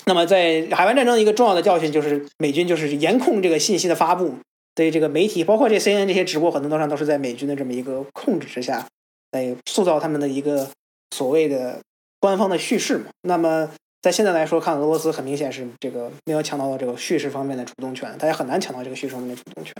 [0.05, 4.35] 那么在海湾战争一个重要的教训就是美军就是严控这个信息的发布，
[4.73, 8.87] 对这个媒体，包括这 CNN 这些直播，很多多上都是在美军的这么一个控制之下，
[9.31, 10.69] 来塑造他们的一个
[11.15, 11.79] 所谓的
[12.19, 13.05] 官方的叙事嘛。
[13.21, 13.69] 那么
[14.01, 19.73] 在现在来说，看俄罗斯很明显是这个没有抢到这个叙事方面的主动权，大家很难抢到这个叙事方面的主动权。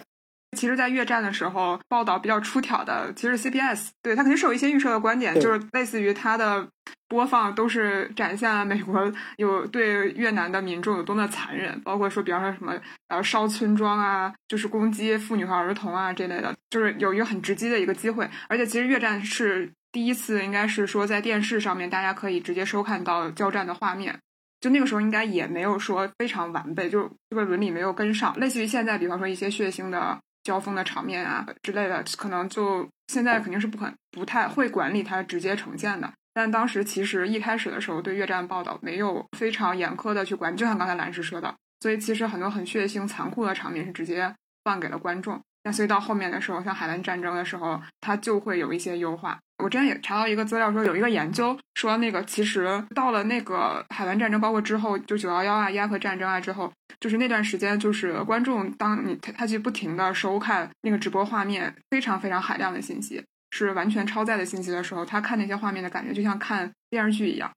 [0.58, 6.68] 其实，在越战的时候，报道比较出挑的其实是 CBS，对他肯定是有一些预设的观点，就是类似于他的
[7.08, 12.74] 播放都是展现了美国有对越南的民众有多么残忍，包括说，比方说什么
[13.08, 18.30] 呃烧村庄啊，就是攻击妇女和儿童啊这类的，就是有一个很直击的一个机会。
[18.50, 24.20] 而且，其实越战是第一次，应该是说在电视上面大家可以直接收看到交战的画面。
[24.60, 36.12] 就那个时候应该也没有说非常完备，就这个伦理没有跟上，类似于现在，比方说一些血腥的交锋的场面啊之类的，可能就现在肯定是不很不太会管理它直接呈现的。
[36.34, 44.34] 但当时其实一开始的时候，对越战报道没有非常严苛的去管理，就像刚才兰石说的，所以其实很多很血腥、残酷的场面是直接
[44.64, 45.42] 放给了观众。
[45.64, 49.40] 那所以到后面的时候，像海湾战争的时候，它就会有一些优化。
[49.64, 67.52] 我之前也查到一个资料说，有一个研究说，那个其实到了那个海湾战争，包括之后就九幺幺啊、伊拉克战争啊之后，就是那段时间，就是观众当你他他去不停的收看那个直播画面，非常非常海量的信息，是完全超载的信息的时候，他看那些画面的感觉就像看电视剧一样。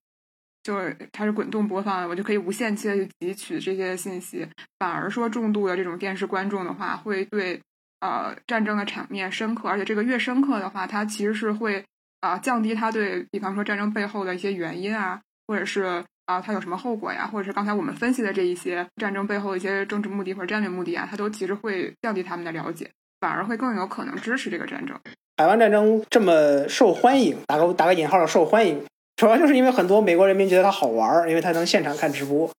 [0.62, 0.80] 就
[1.12, 4.48] 它是滚动播放的，我就可以无限期的去汲取这些信息。
[4.78, 7.60] 反而说重度的这种电视观众的话，会对
[8.04, 11.82] 呃战争的场面深刻，而且这个越深刻的话，它其实是会
[12.20, 22.90] 啊、呃降低他对比方说战争背后的一些原因啊，或者是啊、它有什么后果呀，或者是刚才我们分析的这一些战争背后的一些政治目的或者战略目的啊，它都其实会降低他们的了解，
[23.20, 24.98] 反而会更有可能支持这个战争。
[25.36, 28.82] 海湾战争这么受欢迎，打个打个引号的受欢迎，
[29.16, 32.50] 主要就是因为很多美国人民觉得它好玩儿，因为它能现场看直播，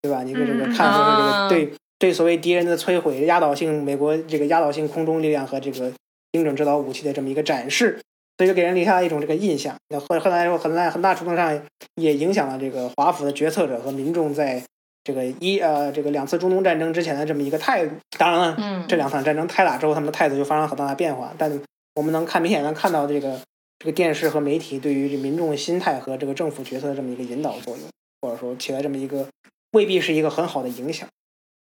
[0.00, 0.22] 对吧？
[0.22, 1.72] 你跟这个嗯看这啊个对
[2.02, 5.92] 对所谓敌人的摧毁、压倒性美国这个压倒性空中力量和这个
[6.32, 8.00] 精准制导武器的这么一个展示，
[8.36, 9.76] 所以就给人留下了一种这个印象。
[9.88, 11.62] 那后后来说很大很大程度上
[11.94, 14.60] 也影响了这个华府的决策者和民众在
[15.04, 17.94] 这个一呃这个两次中东战争之前的这么一个态度。
[18.18, 21.32] 当然了，嗯，这两场战争开打之后，他们的态度就发生了很大的变化。
[21.38, 21.56] 但
[21.94, 23.38] 我们能看明显能看到这个
[23.78, 27.88] 这个电视和媒体对于这民众的心态和这个政府决策的这么一个引导作用，
[28.20, 29.28] 或者说起来这么一个
[29.70, 31.08] 未必是一个很好的影响。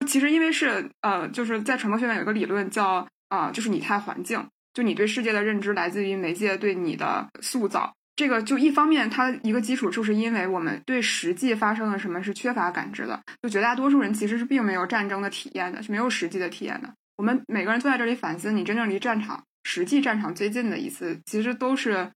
[0.07, 7.93] 其实因为是呃，就是在传播学院有一个理论叫啊、就是拟态环境，就你对世界的认知来自于媒介对你的塑造。
[8.15, 16.95] 这个就一方面，它一个基础就是因为我们对实际发生了什么是缺乏感知的，就绝大多数人其实是并没有战争的体验的，是没有实际的体验的。
[17.17, 22.11] 我们每个人坐在这里反思，你真正离战场实际战场最近的一次，其实都是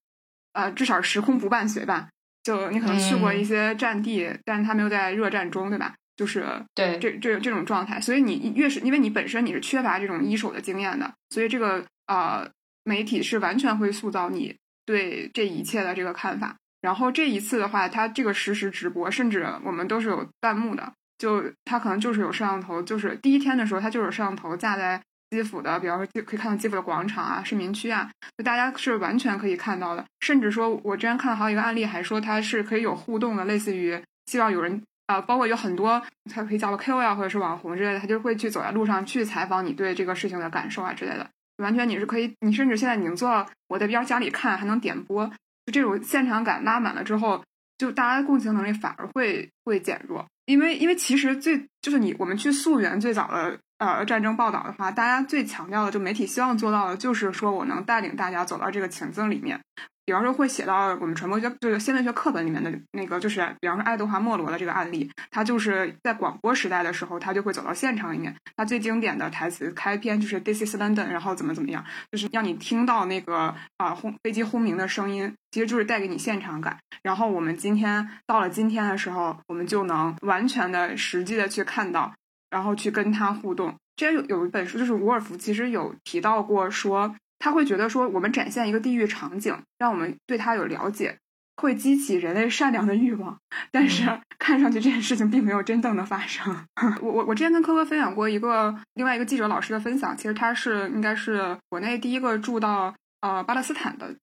[0.52, 2.08] 呃，至少时空不伴随吧。
[2.42, 5.94] 就你可能去过一些战地，但是它没有在热战中，对吧？
[6.20, 6.44] 就是
[6.74, 12.46] 对，这这这种状态，所以你越是因为你本身你是缺乏这种一手的经验的，所以这个呃
[12.84, 14.54] 媒体是完全会塑造你
[14.84, 16.54] 对这一切的这个看法。
[16.82, 25.00] 然后这一次的话，它这个实时直播，甚至我们都是有弹幕的，就它可能就是有摄像头，就是第一天的时候，它就是有摄像头架在
[25.30, 30.04] 基辅的，比方说可以看到基辅的广场啊、市民区啊，就大家是完全可以看到的。
[30.20, 36.00] 甚至说我之前看到好几个案例，还说它是可以有互动的，类似于希望有人啊，包括有很多
[36.32, 41.28] 他可以叫做 KOL 或者是网红之类的，他就会去走在路上去采访你对这个事情的感受啊之类的。
[41.56, 45.26] 完全你是可以，你甚至现在你能做到我在边家里看还能点播，
[45.66, 47.44] 就这种现场感拉满了之后，
[47.76, 59.60] 就大家的共情能力反而会会减弱，因为因为其实最就是你我们去溯源最早的呃战争报道的话，大家最强调的就媒体希望做到的就是说我能带领大家走到这个情境里面。
[60.06, 68.34] 比方说会写到我们传播学就是新闻学课本里面的那个，就是比方说爱德华莫罗的这个案例，他就是在广播时代的时候，他就会走到现场里面。
[68.56, 76.76] 他最经典的台词开篇就是 “This is London”，然后怎么怎么样，就是让你听到那个啊轰飞机轰鸣的声音，其实就是带给你现场感。
[77.04, 82.14] 然后我们今天到了今天的时候，我们就能完全的实际的去看到，
[82.50, 83.74] 然后去跟他互动。
[83.96, 87.14] 之前有有一本书，就是伍尔夫其实有提到过说。
[87.42, 91.16] 他会觉得说，我们展现一个地域场景，让我们对他有了解，
[91.56, 93.38] 会激起人类善良的欲望。
[93.70, 96.66] 但是 看上去这件事情并没有真正的发生。
[97.00, 104.14] 我我我之前跟科科分享过一个另外一个记者老师的分享，其实他是应该是国内第一个住到呃巴勒斯坦的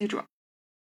[0.00, 0.24] 记者。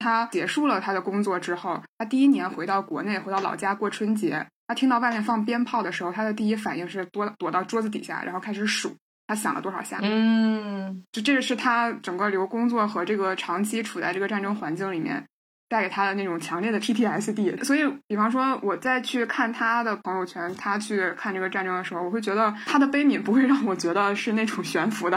[0.01, 4.49] 他结束了他的工作之后，他第一年回到国内，回到老家过春节。
[4.67, 8.95] 他听到外面放鞭炮的时候，他的第一反应是躲躲到桌子底下，然后开始数。
[9.29, 9.99] 他响了多少下？
[10.03, 15.27] 嗯，就这个是他整个留工作和这个长期处在这个战争环境里面
[15.69, 17.65] 带给他的那种强烈的 PTSD。
[17.65, 25.17] 所以，比方说我再去看他的朋友圈，他去看这个战争的时候，我会觉得他的悲悯不会让我觉得是那种悬浮的，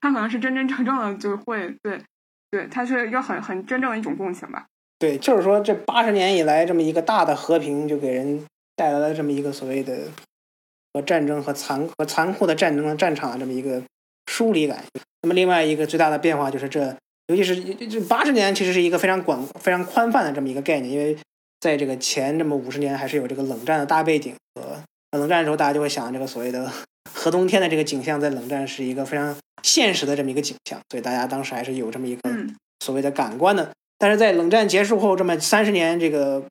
[0.00, 2.00] 他可能是真真正正的就会对
[2.52, 4.66] 对，他是一个很很真正的一种共情吧。
[5.00, 8.46] 对，就是说这八十年以来这么一个大的和平，就给人
[8.76, 9.96] 带来了这么一个所谓的。
[10.94, 13.82] 和战争和残和残酷的战争的战场的这么一个
[14.32, 14.82] 疏离感。
[15.20, 16.96] 那么另外一个最大的变化就是这，
[17.26, 21.14] 尤其是这八十年其实是一个非常广、非常宽泛的这么一个概念，因为
[21.60, 24.82] 在这个前这么五十年还是有这个冷战的大背景和
[25.18, 26.72] 冷战的时候，大家就会想这个所谓的
[27.12, 32.30] 核冬天的这个景象，在冷战是一个非常现实的这么一个景象，所以大家当时还是有这么一个
[32.80, 33.70] 所谓的感官的。
[33.98, 36.42] 但是在冷战结束后这么三十年，这个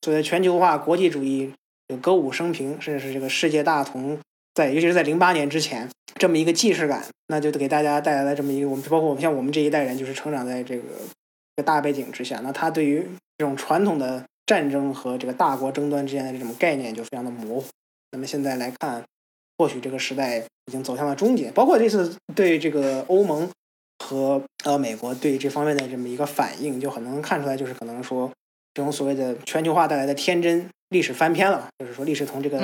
[0.00, 1.52] 所谓全球化、国际主义。
[1.96, 4.18] 歌舞升平，甚至是这个世界大同，
[4.54, 10.82] 在尤其是在零八年之前，这么一个既视感，那就给大家带来了这么一个我们包括我们像我们这一代人，就是成长在这个
[11.56, 13.06] 这个大背景之下，那他对于
[13.38, 17.66] 这种传统的战争和这个大国争端之间的这种概念就非常的模糊。
[18.10, 19.02] 那么现在来看，
[19.56, 21.50] 或许这个时代已经走向了终结。
[21.50, 23.48] 包括这次对这个欧盟
[24.04, 28.30] 和呃美国对这方面的这么一个反应，就很能看出来，就是可能说
[28.74, 30.68] 这种所谓的全球化带来的天真。
[30.90, 32.60] 历史翻篇了，就是说历史从这个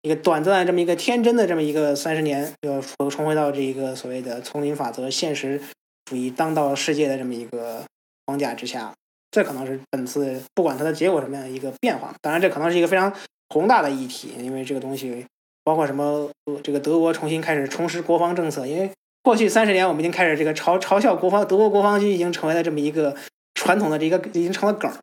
[0.00, 2.80] 一个短暂的这么一个天真的这么一个三十年，又
[3.10, 5.60] 重回到这一个所谓的丛林法则、现实
[6.06, 7.84] 主义当道世界的这么一个
[8.24, 8.94] 框架之下，
[9.30, 12.14] 这可能是本次不管它的结果什么样的一个变化。
[12.22, 13.12] 当然，这可能是一个非常
[13.50, 15.26] 宏大的议题，因为这个东西
[15.62, 16.30] 包括什么，
[16.64, 18.90] 这个德国重新开始重拾国防政策，因为
[19.22, 23.14] 过去三十年我们已经开始这个嘲嘲笑国防，德国国防军已经成为了这么一个
[23.54, 24.96] 传统的这一个已经成了梗儿。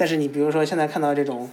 [0.00, 1.50] 但是你比如说现在看到这种。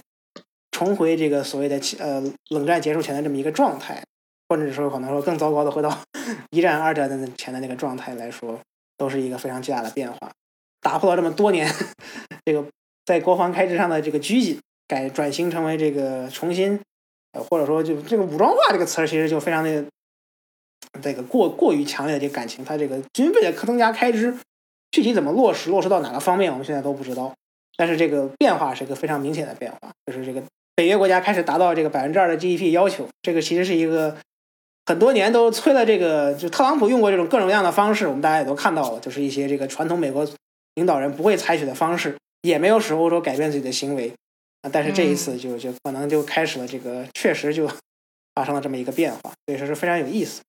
[0.70, 4.00] 重回这个所谓的呃冷战结束前的这么一个状态，
[4.48, 5.98] 或者说可能说更糟糕的回到
[6.50, 8.60] 一战、二战的前的那个状态来说，
[8.96, 10.30] 都是一个非常巨大的变化，
[10.80, 11.68] 打破了这么多年
[12.46, 12.64] 这个
[13.04, 16.78] 在国防开支上的这个拘谨，改转型成为这个重新，
[17.32, 19.84] 呃或者说就这个武装化这个词儿其实就非常的
[21.02, 24.32] 这个过过于强烈的这个感情，它这个军费的增加开支
[24.92, 27.34] 具体怎么落实，落实到哪个方面，我们现在都不知道，
[27.78, 30.42] 但是这个变化是一个非常明显的变化，就是这个。
[30.74, 34.16] 北约国家开始达到这个百分之二的 GDP 要求，这个其实是一个
[34.86, 35.84] 很多年都催了。
[35.84, 40.24] 这个就特朗普用过这种各种各样的方式，我们大家也都看到了，就是一些这个传统美国
[40.76, 44.12] 领导人不会采取的方式，也没有使欧洲改变自己的行为
[44.62, 44.70] 啊。
[44.72, 47.68] 但是这一次就就可能就开始了这个，确实就
[48.36, 50.42] 发生了这么一个变化，所以说是非常有意思。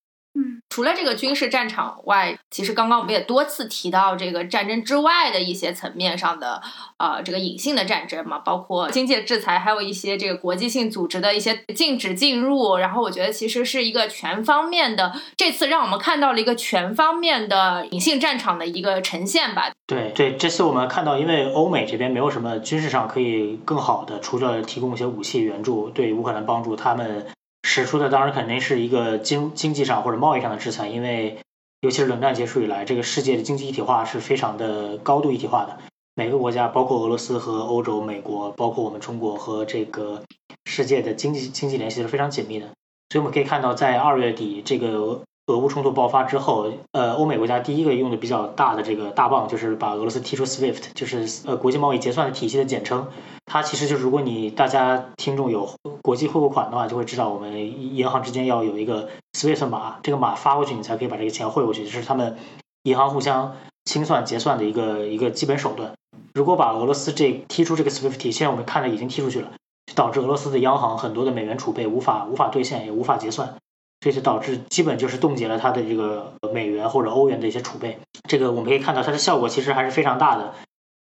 [0.70, 6.62] 除了这个军事战场外，其实刚刚我们也多次提到这个战争之外的一些层面上的，
[6.98, 12.78] 呃，这个隐性的战争嘛，包括经济制裁，还有一些这个国际性组织的一些禁止进入。
[12.78, 19.72] 然后我觉得其实是一个全方面的，这次让我们看到了一个全方面的隐性战场的一个呈现吧。
[19.88, 27.26] 对对，这次我们看到，因为欧美这边没有什么军事上可以更好的，除了提供一些武器援助，对乌克兰帮助他们。
[27.64, 31.38] 使出的当然肯定是一个经经济上或者贸易上的制裁，因为
[31.82, 35.78] 尤其是冷战结束以来，这个世界的经济一体化是非常的高度一体化的。
[36.16, 40.24] 每个国家，包括俄罗斯和欧洲、美国，包括我们中国和这个
[40.66, 42.68] 世界的经济经济联系是非常紧密的。
[43.10, 53.08] 所以我们可以看到，在二月底这个俄乌冲突爆发之后，呃，欧美国家第一个用的比较大的这个大棒，就是把俄罗斯踢出 SWIFT，就是呃国际贸易结算的体系的简称。
[53.48, 55.68] 它其实就是如果你大家听众有
[56.04, 62.38] 国际汇款的话，就会知道我们银行之间要有一个 SWIFT 码，这个码发过去，你才可以把这个钱汇过去，这是他们
[62.84, 65.94] 银行互相清算结算的一个一个基本手段。
[66.36, 69.50] 如果把俄罗斯这踢出这个 SWIFT 体，现在我们看着已经踢出去了，
[69.88, 73.56] 就导致俄罗斯的央行很多的美元储备无法无法兑现，也无法结算，
[74.00, 78.00] 这就导致基本就是冻结了它的这个美元或者欧元的一些储备。
[78.28, 80.54] 这个我们可以看到它的效果其实还是非常大的。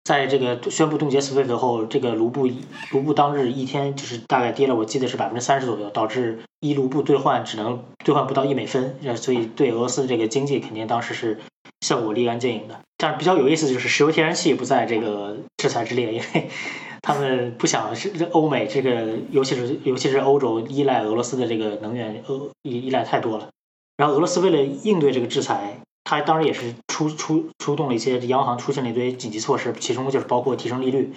[0.04, 2.48] 在这个宣布冻结 SWIFT 后，这个卢布
[2.91, 11.39] 卢布当日一天就是大概跌了，我记得是百分之三十左右，导致一卢布兑换只能兑换不到一美分，所以对俄罗斯这个经济肯定当时是
[11.82, 12.80] 效果立竿见影的。
[12.98, 16.50] 但是比较有意思的就是石油天然气不在这个制裁之列，因为
[17.06, 23.49] 他们不想是欧美这个，尤其是尤其是欧洲依赖俄罗斯的这个能源，呃依依赖太多了。
[23.95, 25.80] 然后俄罗斯为了应对这个制裁。
[26.08, 31.16] 它当然也是出出出动了一些央行出现了一堆紧急措施，其中就是包括提升利率，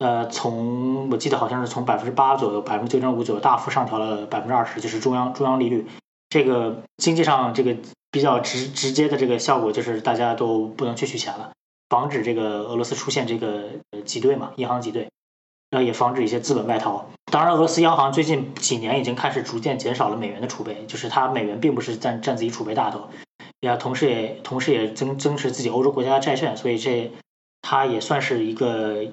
[0.00, 5.86] 呃，从我记得好像是从百分之八左右，百分之九点五左右大幅上调了百分之二十，就是中央中央利率。
[6.28, 7.74] 这个经济上这个
[8.10, 11.52] 比较直直接的这个效果就是大家都不能去取钱了，
[11.88, 13.70] 防止这个俄罗斯出现这个
[14.04, 15.08] 挤兑嘛，银行挤兑，
[15.70, 17.10] 然后也防止一些资本外逃。
[17.30, 23.08] 当然，俄罗斯央行最近几年已经开始逐渐减少了美元的储备，就是它美元并不是占占自己储备大头。
[23.60, 27.12] 呀，同时也同时也增增持自己欧洲国家的债券，所以这
[27.60, 29.04] 它也算是一个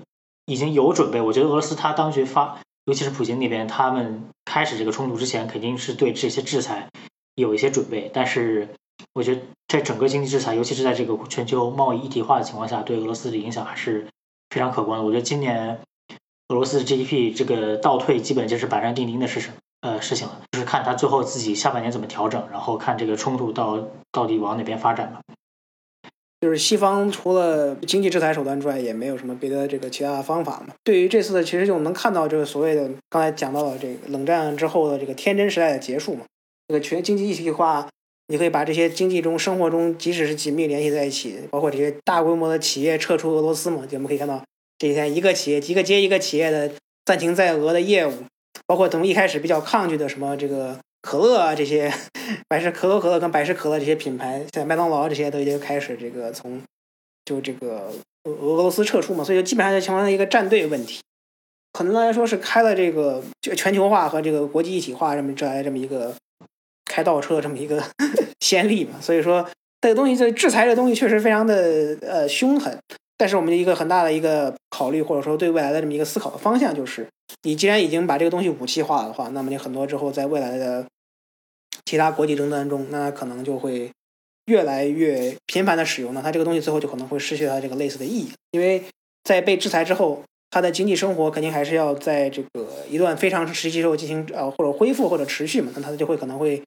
[0.46, 1.20] 已经有准备。
[1.20, 6.88] 我觉得俄罗斯它当局发，尤其是普京那边，他们开始这个冲突之前，肯定是对这些制裁
[7.34, 8.10] 有一些准备。
[8.14, 8.70] 但是
[9.14, 14.08] 我觉得在整个经济制裁，尤其是在这个全球贸易一体化的情况下，对俄罗斯的影响还是
[14.52, 15.06] 非常可观的。
[15.06, 15.80] 我觉得今年
[16.50, 19.52] 俄罗斯 GDP 这个倒退，基本就是板上钉钉的事情。
[19.82, 25.22] 呃，事情了，就是看他最后自己下半年怎么调整，然后看这个冲突到到底往哪边发展吧。
[26.42, 30.74] 就是西方除了经济制裁手段之外，也没有什么别的这个其他的方法嘛。
[30.84, 36.26] 对于这次的，其实就能看到这个所谓的刚才讲到的这个冷战之后的这个天真时代的结束嘛。
[36.68, 37.88] 这个全经济一体化，
[38.28, 44.44] 你可以把这些经济中、生活中，即使是紧密联系在一起，包括这些大规模的企业撤出俄罗斯嘛，我们可以看到
[44.86, 46.72] 这几天一个企业一个接一个企业的
[47.06, 48.14] 暂停在俄的业务。
[48.68, 51.92] 包括从一开始比较抗拒的什么这个可乐啊这些，
[52.48, 56.62] 百事可口可乐跟百事可乐这些品牌，像麦当劳这些都已经开始这个从
[57.26, 57.92] 就这个
[58.24, 61.00] 俄俄罗斯撤出嘛，所以就基本上就形成了一个战队问题。
[61.74, 63.22] 可能来说是开了这个
[63.56, 66.16] 全球化和这个国际一体化这么这来这么一个
[66.86, 67.84] 开倒车这么一个
[68.40, 69.00] 先例嘛。
[69.00, 69.48] 所以说
[69.82, 72.80] 这个东西这制裁这东西确实非常的呃凶狠。
[73.18, 77.08] 但是我们的一个很大的一个考虑，或者说对未来的这么一个思考的方向，就是
[77.44, 80.86] 你既然已经把这个东西武器化了的话，那么你很多之后在未来的
[81.86, 83.90] 其他国际争端中，那可能就会
[84.48, 88.32] 越来越频繁的使用，那它这个东西最后就可能会失去它这个类似的意义。
[88.52, 88.84] 因为
[89.24, 96.62] 在被制裁之后，它的经济生活肯定还是要在这个一段非常时期之后进行呃或者恢复或者持续嘛，那它就会可能会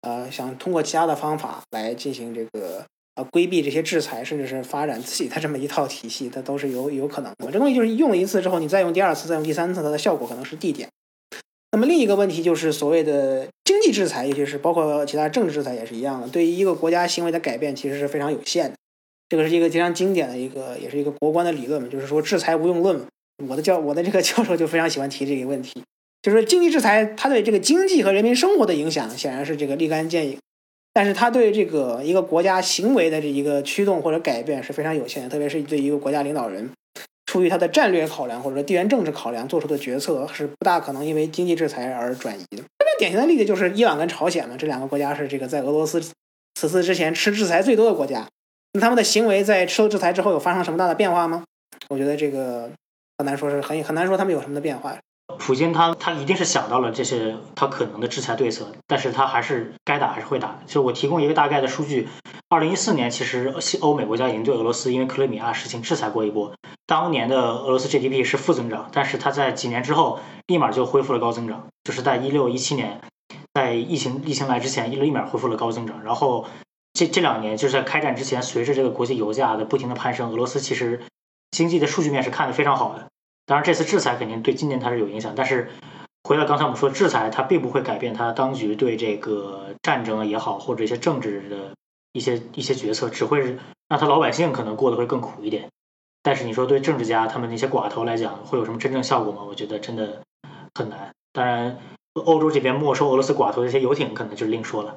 [0.00, 2.84] 呃想通过其他的方法来进行这个。
[3.14, 7.52] 啊，规避这些制裁，甚至是发展自己的这么一套体系，它都是有有可能的。
[7.52, 10.88] 这东西就是用了一次之后，你再用第二次，再用第三次，它的效果可能是递减。
[11.72, 18.76] 那么另一个问题就是所谓的经济制裁，尤其是包括其他政治制裁也是一样的，对于一个国家行为的改变其实是非常有限的。
[19.28, 23.00] 这个是一个非常经典的一个，也是一个国关的理论嘛，就是说制裁无用论。
[23.48, 25.82] 我的教我的这个 教授就非常喜欢提这个问题，
[26.22, 30.38] 就是说经济制裁它对这个经济和人民生活的影响显然是这个立竿见影。
[30.94, 36.70] 但是它对这个一个国家行为的这一个驱动或者改变是非常有限的，特别是对一个国家领导人
[37.26, 42.62] 出于他的战略考量或者说地缘政治考量做出的决策是不大可能因为经济制裁而转移的。
[42.62, 46.02] 特别典型的例子就是伊朗跟朝鲜嘛，这两个国家是这个在俄罗斯
[46.54, 48.26] 此次之前吃制裁最多的国家。
[48.74, 51.44] 那他们的行为在吃了制裁之后有发生什么大的变化吗？
[51.88, 52.70] 我觉得这个
[53.16, 54.98] 很难说是很很难说他们有什么的变化。
[55.44, 60.60] 普京他他一定是想到了这些他可能的制裁对策，但是他还是该打还是会打。
[60.68, 62.08] 就我提供一个大概的数据，
[62.48, 66.52] 二零一四年其实西欧美国家已经对俄罗斯因为克里米亚事情制裁过一波，
[66.86, 73.00] 当年的俄罗斯 GDP 是负增长，但是他在几年之后立马就恢复了高增长，就是在一六一七年，
[73.52, 76.46] 在疫情疫情来之前一立马恢复了高增长，然后
[76.92, 81.02] 这这两年就是在开战之前，随着这个国际油价的不停的攀升，俄罗斯其实
[81.50, 83.08] 经济的数据面是看得非常好的。
[83.52, 85.68] 当然，这次制裁肯定对今年它是有影响，但是
[86.24, 91.74] 回到刚才我们说，制裁它并不会改变它当局对这个战争也好，或者一些政治的
[92.14, 93.58] 一些一些决策，只会
[93.90, 95.68] 让他老百姓可能过得会更苦一点。
[96.22, 99.42] 但是你说对政治家他们那些寡头来讲，会有什么真正效果吗？
[99.46, 100.22] 我觉得真的
[100.74, 101.10] 很难。
[101.34, 101.78] 当然，
[102.14, 104.96] 欧洲这边没收俄罗斯寡头的一些游艇，可能就另说了。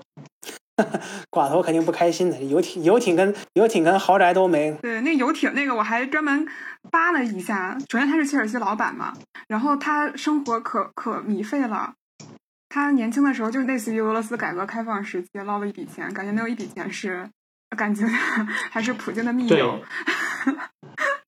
[1.31, 4.71] 寡头肯定不开心的，游艇、游艇跟游艇跟豪宅都没。
[4.81, 6.47] 对，那游艇那个我还专门
[6.91, 7.77] 扒了一下。
[7.89, 9.13] 首先他是切尔西老板嘛，
[9.47, 11.93] 然后他生活可可糜费了。
[12.67, 17.29] 他年轻的时候就类似于俄罗斯改革开放时期捞了一笔钱，感觉没有一笔钱是
[17.77, 18.05] 感觉
[18.69, 19.79] 还是普京的密友。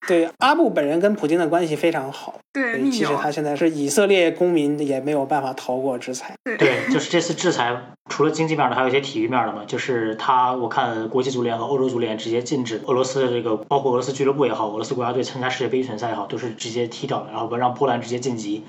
[0.08, 2.34] 对阿布本人跟普京的关系非常好。
[2.54, 6.34] 对，其实他现在是以色列公民，也没有办法逃过制裁。
[6.58, 7.78] 对，就是这次制裁，
[8.10, 9.66] 除了经济面的，还有一些体育面的嘛。
[9.66, 18.64] 就是他，我看国际足联和欧洲足联直接禁止俄罗斯的这个，包括俄罗斯俱乐部也好，俄罗斯国家队参加世界杯预选赛也好，都是直接踢掉了，然后让波兰直接晋级。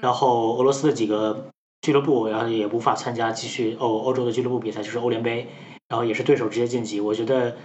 [0.00, 1.46] 然后俄罗斯的几个
[1.80, 5.46] 俱乐部，然后也无法参加继续欧欧洲的俱乐部比赛，就是欧联杯，
[5.88, 7.00] 然后也是对手直接晋级。
[7.00, 7.56] 我觉得。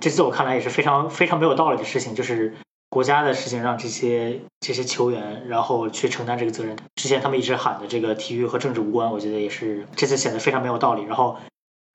[0.00, 2.54] 这次我看来也是非常非常没有道理的事情，就是
[2.88, 6.76] 国家的事情让这些这些球员然后去承担这个责任。
[6.94, 11.04] 之前他们一直喊的这个体育和政治无关，我觉得也是这次显得非常没有道理。
[11.04, 11.36] 然后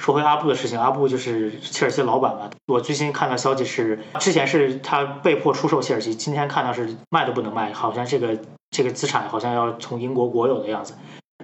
[0.03, 2.49] 说回阿布的事情，阿布就是切尔西老板嘛。
[2.67, 8.39] 我最新看到消息是，之前是他被迫出售切尔西，今天看到是卖都不能卖，好像这个
[8.71, 10.95] 这个资产好像要从英国国有的样子。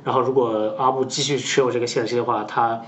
[0.04, 2.82] 然后如果阿布继续持有这个切尔西的话，他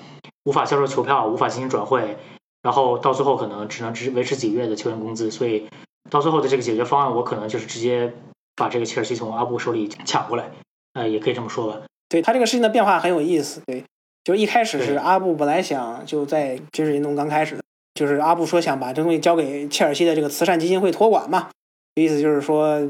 [0.44, 2.18] 无法销售球票，无法进行转会。
[2.62, 5.68] 然后到最后可能只能只维持几个月的球员工资，所以
[6.10, 8.12] 到最后的这个解决方案，我可能就是直接
[8.56, 10.52] 把这个切尔西从阿布手里抢过来，
[10.94, 11.82] 呃，也可以这么说吧。
[12.10, 13.86] 对他这个事情的变化很有意思，对，
[14.24, 17.58] 就一开始是阿布本来想就在军事运动刚开始，
[17.94, 21.50] 就是阿布说想把这东西交给切尔西的这个慈善基金会托管嘛，
[21.96, 22.90] 意思就是说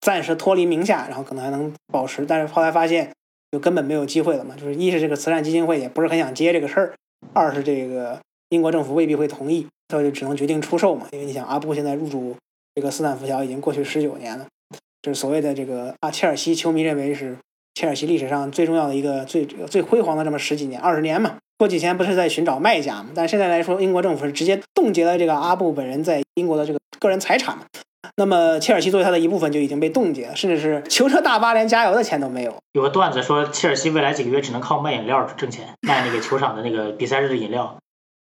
[0.00, 3.12] 暂时脱离名下，然后可能还能保持，但是后来发现
[3.50, 6.94] 就根本没有机会了嘛，就是一是这个慈善基金会也不是很想接这个事儿，
[7.34, 8.18] 二是这个。
[8.52, 11.06] 英国政府未必会同意，他就只能决定出售嘛。
[11.12, 12.36] 因为你想，阿布现在入主
[12.74, 14.46] 这个斯坦福桥已经过去十九年了，
[15.00, 17.34] 就是所谓的这个啊，切尔西球迷认为是
[17.74, 21.36] 切尔西历史上最重要的一个最最辉煌的这么十几年、二十年嘛。
[21.56, 23.06] 过几天不是在寻找卖家嘛？
[23.14, 27.64] 但现在来说，英国政府是直接冻结了这个阿布本人在英国的这个个人财产嘛。
[28.16, 32.54] 那么切尔西作为他的一部分就已经被冻结了，甚至是球车大巴连加油的钱都没有。
[32.72, 37.78] 有个段子说，切尔西未来几个月只能靠卖饮料挣钱，卖那个球场的那个比赛日的饮料。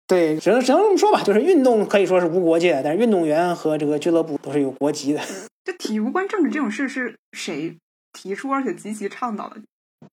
[0.07, 5.21] 对，只能只能这么说吧，就是运动可以说是无国界，但是运动员和这个俱乐部都是有国籍的。
[5.65, 7.77] 这体育无关政治这种事是谁
[8.13, 9.57] 提出而且积极倡导的？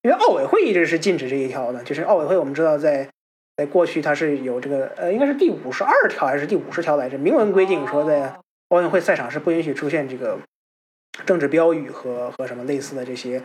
[0.02, 3.08] 因为奥委会一直是禁止这一条的，就是奥委会我们知道在
[3.56, 8.36] 在过去它是有这个呃，应该是第五十二条还是第五十条来着，明文规定说在
[8.70, 10.40] 奥运会赛场是不允许出现这个
[11.26, 13.44] 政治标语和和什么类似的这些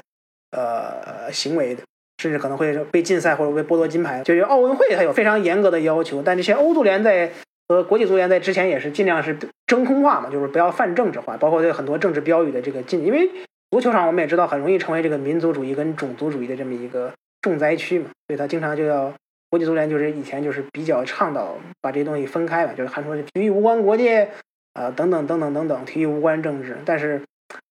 [0.52, 1.82] 呃行为的。
[2.18, 4.22] 甚至可能会被禁赛或者被剥夺金牌。
[4.22, 7.30] 就是奥运会它有非常严格的要求，但这些欧足联在
[7.68, 13.04] 和国际足联在之前也是尽量是真空化嘛，就是不要泛政治化，包括对很多政治标语的这个禁。
[13.04, 13.30] 因为
[13.70, 17.12] 足球场我们也知道很容易成为这个民族主义跟种族主义的这么一个
[17.42, 19.12] 重灾区嘛，所以他经常就要
[19.50, 24.28] 国际足联就是以前就是比较倡导把这些东西分开嘛，就是喊出体育无关国界
[24.72, 26.78] 啊等等等等等等，体育无关政治。
[26.84, 27.20] 但是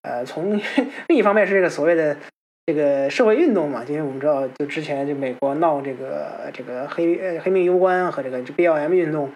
[0.04, 0.62] 呃，从
[1.10, 2.16] 另一方面是这个所谓的。
[2.68, 9.32] 这个社会运动嘛，因为我们知道，就之前就美国闹这个这个黑呃黑命攸关和这个 BLM 运动，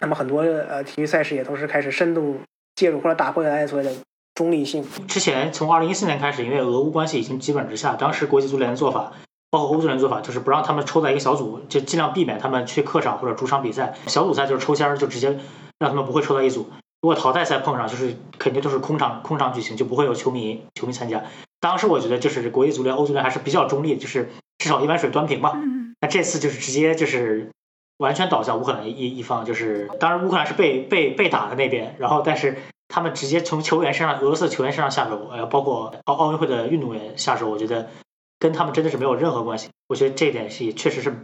[0.00, 2.40] 那么很多呃体育赛事也同时开始深度
[2.74, 3.92] 介入或者打回来所谓的
[4.34, 4.84] 中立性。
[5.06, 9.12] 之前从二零一四年开始，因为俄乌关系已经基本之下，当时国际足联的做法，
[9.48, 13.94] 包括欧足联做法，就是不让他们抽在一个小组，就尽量避免他们去客场或者主场比赛。
[14.08, 15.38] 小组赛就是抽签，就直接
[15.78, 16.68] 让他们不会抽到一组。
[17.00, 21.22] 如果淘汰赛碰上，就是肯定都是空场空场举行，就不会有球迷球迷参加。
[21.60, 25.52] 当时我觉得就是国际足联、欧足联还是比较中立，就是至少一碗水端平嘛。
[26.00, 27.50] 那这次就是直接就是
[27.98, 32.56] 完全倒向乌克兰一一方，就是当然乌克兰是被被被打的那边，然后但是
[32.88, 37.90] 他们直接从球员身上、俄罗斯球员身上下手，呃，包括奥奥运会的运动员下手，我觉得
[38.38, 39.68] 跟他们真的是没有任何关系。
[39.88, 41.14] 我觉得这一点是也确实是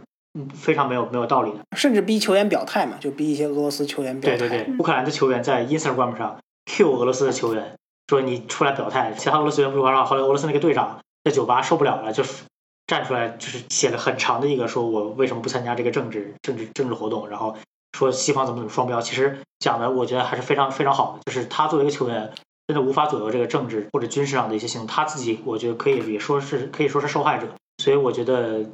[0.53, 4.37] 非常没有没有道理的，甚至逼球员表态嘛，就逼一些俄罗斯球员表态。
[4.37, 7.75] 对对对，乌克兰的球员在 Instagram 上 Q 俄罗斯的球员。
[8.07, 12.45] 说你出来表态，其他俄罗斯员不说话，后来俄罗斯那个队长在酒吧受不了了，就是
[12.87, 17.57] 站出来，就是写了很长的一个，说我为什么不参加这个政治政治政治活动，然后
[17.91, 19.01] 说西方怎么怎么双标。
[19.01, 22.33] 其实讲的我觉得还是非常非常好的，就是他作为一个球员，
[22.67, 27.49] 真的无法左右这个政治或者军事上的一些行动，他自己我觉得可以也说是可以说是受害者。
[27.83, 28.65] 所以我觉得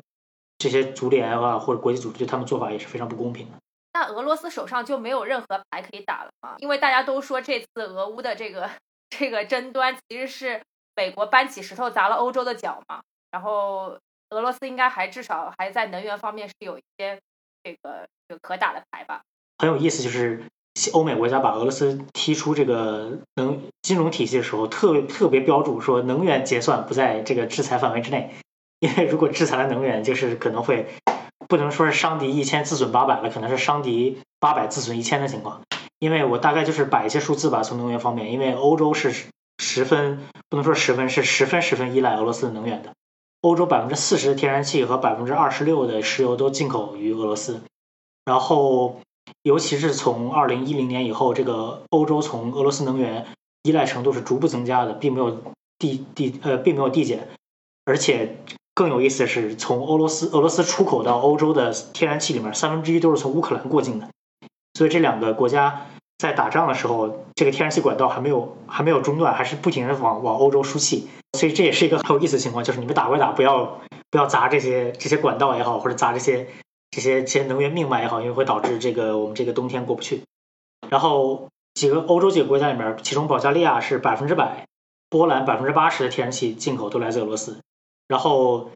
[0.59, 3.53] 这些足联啊或者国际组织对他们做法也是非常不公平的。
[3.93, 6.55] 那俄罗斯手上就没有任何牌可以打了吗？
[6.59, 8.69] 因为大家都说这次俄乌的这个。
[9.17, 10.61] 这个争端其实是
[10.95, 13.01] 美国搬起石头砸了欧洲的脚嘛，
[13.31, 13.97] 然后
[14.29, 17.19] 俄罗斯应该还至少还在能源方面是有一些
[17.63, 18.07] 这个
[18.41, 19.21] 可打的牌吧。
[19.59, 20.43] 很有意思，就是
[20.93, 28.33] 欧美国家把俄罗斯踢出这个能金融体系的时候，特别特别标注说能源结算不在这个制裁范围之内，
[28.79, 30.87] 因为如果制裁了能源，就是可能会
[31.47, 35.61] 不能说是伤敌一千自损八百了，可能是伤敌八百自损一千的情况。
[36.03, 39.13] 因为我大概就是摆一些数字吧，从能源方面，因为欧洲是
[39.57, 42.91] 十分不能说十分是十分十分依赖俄罗斯的能源的。
[43.39, 47.61] 欧洲百分之四十的天然气和百分之二十六的石油都进口于俄罗斯，
[48.25, 48.99] 然后
[49.43, 53.25] 尤其是从二零一零年以后，这个欧洲从俄罗斯能源
[53.63, 55.41] 依赖程度是逐步增加的，并没有
[55.79, 57.29] 递递呃并没有递减，
[57.85, 58.35] 而且
[58.73, 64.09] 更有意思的是，从俄罗斯俄罗斯出口到欧洲的天然气里面，三分之一都是从乌克兰过境的，
[64.73, 65.85] 所以这两个国家
[66.17, 71.07] 在打仗的时候，这个天然气管道还没有还没有中断，还是不停的往往欧洲输气。
[71.33, 76.47] 所以这也是一个很有意思的情况，就是你们打归打，不要不要砸这些这些管道也好，或者砸这些
[76.91, 80.21] 这些这些能源命脉也好，因为会导致这个我们这个冬天过不去。
[80.89, 84.67] 然后几个欧洲几个国家里面，其中保加利亚是百分之百，
[85.09, 87.59] 波兰百分之八十的天然气进口都来自俄罗斯。
[88.07, 88.69] 然后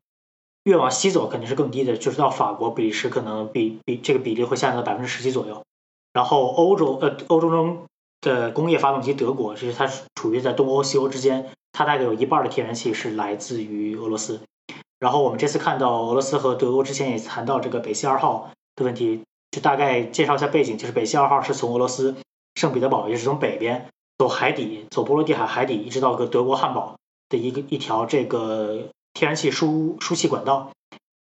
[0.63, 5.63] 越往西走肯定是更低的，就是到法国、比利时，可能比比这个比例会下降到百分之十几左右。
[6.17, 7.85] 然后欧洲呃欧洲中
[8.21, 11.51] 的工业发动机，德国其实它处于在东欧西欧之间。
[11.73, 14.39] 它大概有一半的天然气是来自于俄罗斯，
[14.97, 22.15] 然后我们这次看到俄罗斯和德国之前也谈到这个北溪二号的问题，就大概介绍一下背景，就是北溪二号是从俄罗斯
[22.55, 26.95] 圣彼得堡，也是从北边走海底，走波罗的海海底，一直到个德国汉堡
[27.29, 30.71] 的一个一条这个天然气输输气管道，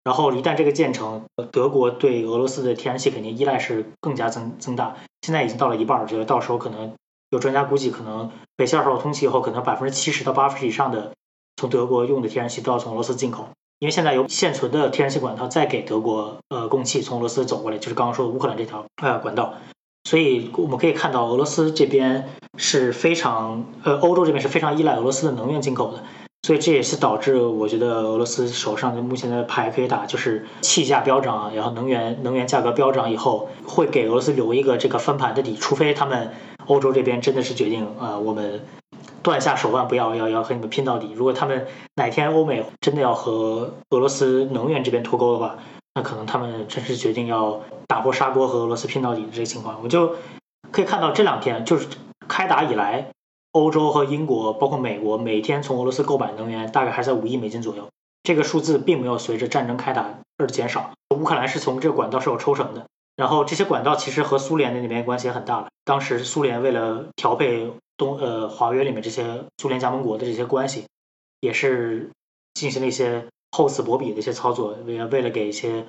[0.04, 6.93] 然后一旦这个建成，德国对俄罗斯的天然气肯定依赖是更加增增大，现在已经到了一半，觉得到时候可能。
[7.30, 11.14] 有专家估计，可能北溪二号通气以后，可能百分之七十到八十以上的
[11.56, 13.47] 从德国用的天然气都要从俄罗斯进口，
[13.80, 19.56] 因为现在有现存的天然气管道再给德国呃供气，从俄罗斯走过来，就是刚刚说乌克兰这条呃管道。
[20.08, 22.30] 所以我们可以看到，俄罗斯这边
[22.60, 26.04] 是非常呃，欧洲这边是非常依赖俄罗斯的能源进口的。
[26.44, 36.32] 所以这也是导致我觉得俄罗斯手上的目前的牌可以打，就是气价飙涨，然后能源能源价格飙涨以后，会给俄罗斯留一个这个翻盘的底，除非他们。
[36.66, 38.62] 欧洲这边真的是决定啊，我们
[39.22, 41.12] 断下手腕，不要要要和你们拼到底。
[41.14, 45.58] 如果他们哪天欧美真的要和俄罗斯能源这边脱钩的话，
[45.94, 49.82] 那可能他们真是决定要打破砂锅和俄罗斯拼到底的这个情况。
[49.84, 50.16] 我就
[50.72, 51.86] 可以看到这两天就是
[52.30, 53.10] 开打以来，
[53.54, 57.88] 欧洲和英国包括美国每天从俄罗斯购买能源大概还在五亿美金左右，
[58.24, 60.91] 这个数字并没有随着战争开打而减少。
[61.16, 62.88] 乌克兰是从这个管道是有抽成的。
[63.16, 65.68] 然后这些管道其实和苏联的那边关系也很大了。
[65.86, 70.88] 当时苏联为了调配东呃华约里面这些苏联加盟国的这些关系，
[71.39, 72.10] 也是
[72.56, 75.86] 进行了一些厚此薄彼的一些操作，为为了给一些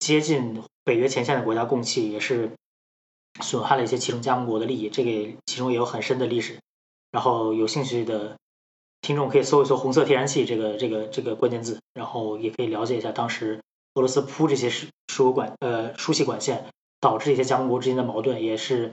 [0.00, 2.50] 接近北约前线的国家供气，也是
[3.40, 4.88] 损害了一些其中加盟国的利益。
[4.88, 6.58] 这个其中也有很深的历史。
[7.12, 8.36] 然后有兴趣的
[9.00, 13.60] 听众可以搜一搜“红色天然气”这个这个这个关键字，然后也可以了解一下当时。
[13.94, 16.66] 俄罗斯铺这些输输管呃输气管线，
[17.00, 18.92] 导致一些加盟国之间的矛盾，也是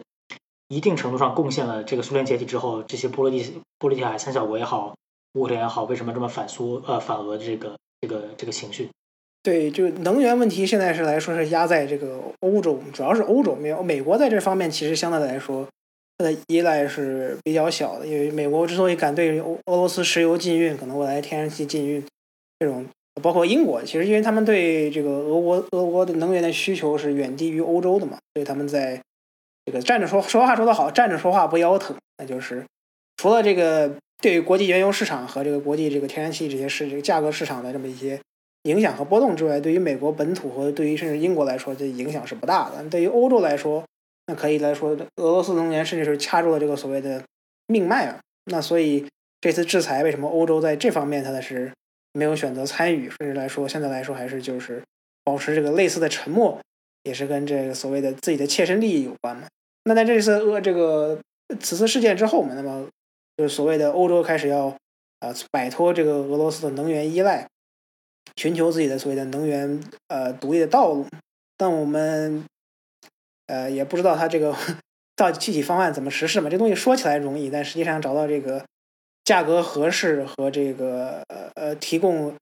[0.70, 4.96] 一定程度上贡献了这个苏联解体之后，这些波罗的波罗的海三小国也好，
[5.34, 8.90] 乌克兰也好，为什么这么反苏呃反俄的这个这个这个情绪？
[9.44, 15.68] 对，就能源问题现在是来说是压在这个欧洲，主要是欧洲，没有美国在这方面其实相对来说
[16.18, 22.04] 它的依赖是比较小的，因为美国之所以敢对欧俄罗斯石油禁运，可能未来天然气禁运
[22.60, 22.86] 这种。
[23.20, 29.02] 包括英国，其实因为他们对这个俄国俄国的能源的需求是远低于欧洲的嘛，所以他们在
[29.66, 31.98] 这个站着说说话说得好，站着说话不腰疼。
[32.20, 32.64] 那就是
[33.16, 33.92] 除了这个
[34.22, 38.20] 对于国际原油市场和这个国际这个天然气这些市这个价格市场的这么一些
[38.64, 42.88] 影响和波动之外，对于美国本土和对于甚至英国来说，这影响是不大的。
[42.88, 43.84] 对于欧洲来说，
[44.28, 47.24] 那可以来说，俄罗斯能源甚至是掐住了这个所谓的
[47.66, 48.20] 命脉啊。
[48.46, 49.08] 那所以
[49.42, 51.72] 这次制裁，为什么欧洲在这方面它的是？
[52.14, 54.82] 没有选择参与，甚至来说，现在来说还是就是
[55.24, 56.60] 保持这个类似的沉默，
[57.04, 59.46] 也是跟这个所谓的自己的切身利益有关嘛。
[59.84, 61.20] 那在这次俄这个
[61.60, 62.88] 此次事件之后嘛，那么
[63.36, 64.76] 就是所谓的欧洲开始要
[65.20, 67.48] 呃摆脱这个俄罗斯的能源依赖，
[68.36, 71.06] 寻求自己的所谓的能源呃独立的道路。
[71.56, 72.44] 但我们
[73.48, 74.56] 呃也不知道他这个
[75.16, 76.50] 到底具体方案怎么实施嘛。
[76.50, 78.64] 这东西说起来容易，但实际上找到这个。
[79.28, 82.34] 价格合适和这个呃呃提供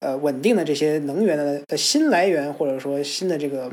[0.00, 3.70] 呃稳定的这些能源的的新来源或者说新的这个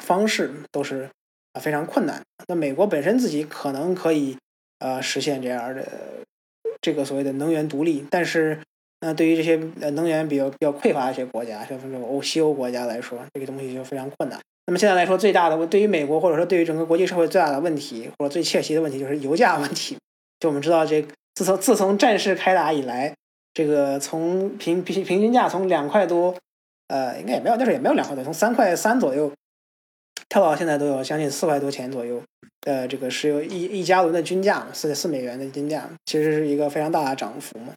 [0.00, 1.10] 方式都是
[1.52, 2.22] 啊非常困难。
[2.48, 4.38] 那美国本身自己可能可以
[4.78, 5.86] 呃实现这样的
[6.80, 8.58] 这个所谓的能源独立，但是
[9.02, 14.40] 那对于这些呃能源比较比较匮乏一些国家，像这种欧西欧国家来说，这个东西就非常困难。
[14.66, 19.96] 那么现在来说，最大的对于美国或者说对于整个国际社会最大的问题或者最切题的问题就是油价问题。
[20.40, 21.00] 就我们知道，这
[21.34, 23.14] 自从自从战事开打以来，
[23.54, 26.34] 这个从平平平均价从两块多，
[26.88, 29.32] 呃，应该也没有，那时候也没有两块多，从三块三左右
[30.28, 32.20] 跳到现在都有将近四块多钱左右。
[32.66, 37.72] 呃，这个石油一一加仑的均价四点四美元的均价，其实是一个非常大的涨幅嘛。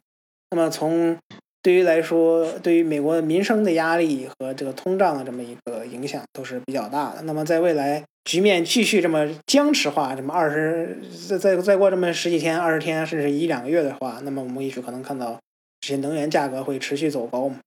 [0.50, 1.16] 那么从
[1.62, 7.22] 对于来说，对于美国民生的压力和这个通胀的这么一个影响都是比较大的。
[7.22, 10.98] 那么在未来局面继续这么僵持化，这么二十
[11.28, 15.38] 再再再过这么十几天、二十天，甚至一两个月的话，那么我们也许可能看到
[15.80, 17.58] 这些能源价格会持续走高嘛。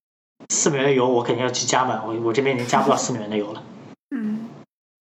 [0.48, 3.62] 四美元的油，我肯定要去加满，我我这边已经加不到四美元的油了。
[4.10, 4.48] 嗯。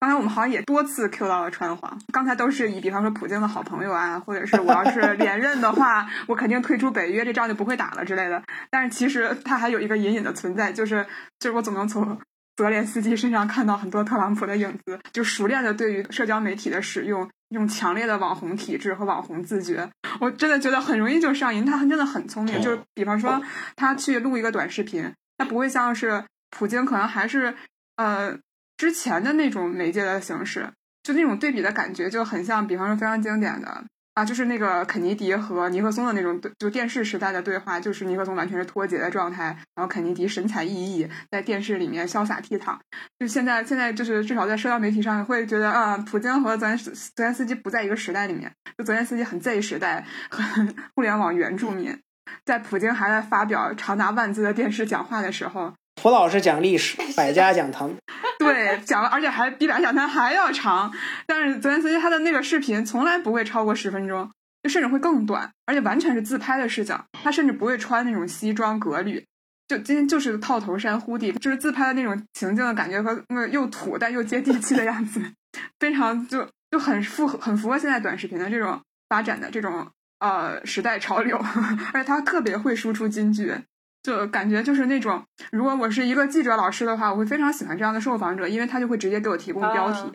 [0.04, 8.44] 刚才我们好像也多次 Q 到了川黄，刚才都是以比方说普京的好朋友啊，或者是我要是 连任的话，我肯定退出北约，这仗就不会打了之类的。
[8.70, 11.08] 但是其实他还有一个隐隐的存在，就是
[11.40, 12.20] 就是我总能从
[12.58, 19.90] 泽连斯基身上看到很多特朗普的影子，就熟练的对于社交媒体的使用，那种强烈的网红体质和网红自觉，
[20.20, 21.64] 我真的觉得很容易就上瘾。
[21.64, 23.42] 他真的很聪明，就是比方说
[23.78, 27.56] 他去录一个短视频，他不会像是普京，可能还是
[27.96, 28.38] 呃。
[28.78, 30.70] 之前的那种媒介的形式，
[31.04, 42.78] 就那种对比的感觉，就很像，比方说非常经典的啊，就是那个肯尼迪和尼克松的那种，就电视时代的对话，就是尼克松完全是脱节的状态，然后肯尼迪神采奕奕在电视里面潇洒倜傥。
[43.18, 46.92] 就现在，现在就是至少在社交媒体上会觉得啊，普京和泽连泽
[47.24, 52.00] 连斯基不在一个时代里面，就泽连斯基很 Z 时代，很互联网原住民，
[52.46, 55.74] 在普京还在发表长达万字的电视讲话的时候。
[56.04, 57.90] 蒲老师讲历史，百家讲坛，
[58.38, 60.92] 对，讲了，而且还比百家讲坛还要长。
[61.26, 64.30] 但是泽连斯基他的那个视频从来不会超过十分钟，
[64.62, 67.06] 就甚至会更短，而且完全是自拍的视角。
[67.24, 69.26] 他甚至不会穿那种西装革履，
[69.66, 75.22] 就今天就是套头衫、呼地，就是自拍的那种情境的感觉和那个又土但又接地气的样子，
[75.80, 78.78] 非常就就很符合很符合现在短视频的这种
[79.08, 79.88] 发展的这种
[80.20, 81.38] 呃时代潮流，
[81.94, 83.56] 而且他特别会输出金句。
[84.04, 90.12] 就感觉就是那种，如果我是一个记者老师的话，我会非常喜欢这样的受访者，因为他就会直接给我提供标题。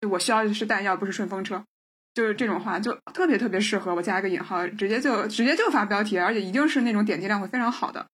[0.00, 1.62] 就我需要的是弹药，不是顺风车。
[2.12, 8.04] 就是这种话，就特别特别适合我加一个引号，直接就直接就发标题，而且一定是那种点击量会非常好的。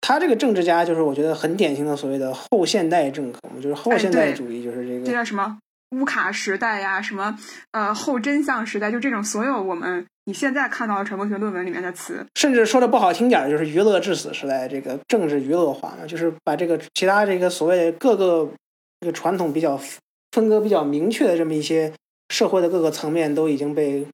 [0.00, 5.06] 他这个政治家就是我觉得很典型的所谓的后现代政客嘛，就是后现代主义，就是这个。
[5.06, 5.58] 这叫什么
[5.90, 7.02] 乌卡时代呀？
[7.02, 7.36] 什么
[7.72, 8.92] 呃后真相时代？
[8.92, 10.06] 就这种所有我们。
[10.28, 18.50] 你现在看到的传播学论文里面的词，甚至说的不好听点儿，就是娱乐至死时代，这个政治娱乐化嘛，就是把这个其他这个所谓的各个
[19.00, 19.80] 这个传统比较
[20.32, 21.92] 分割比较明确的这么一些
[22.30, 24.04] 社会的各个层面都已经被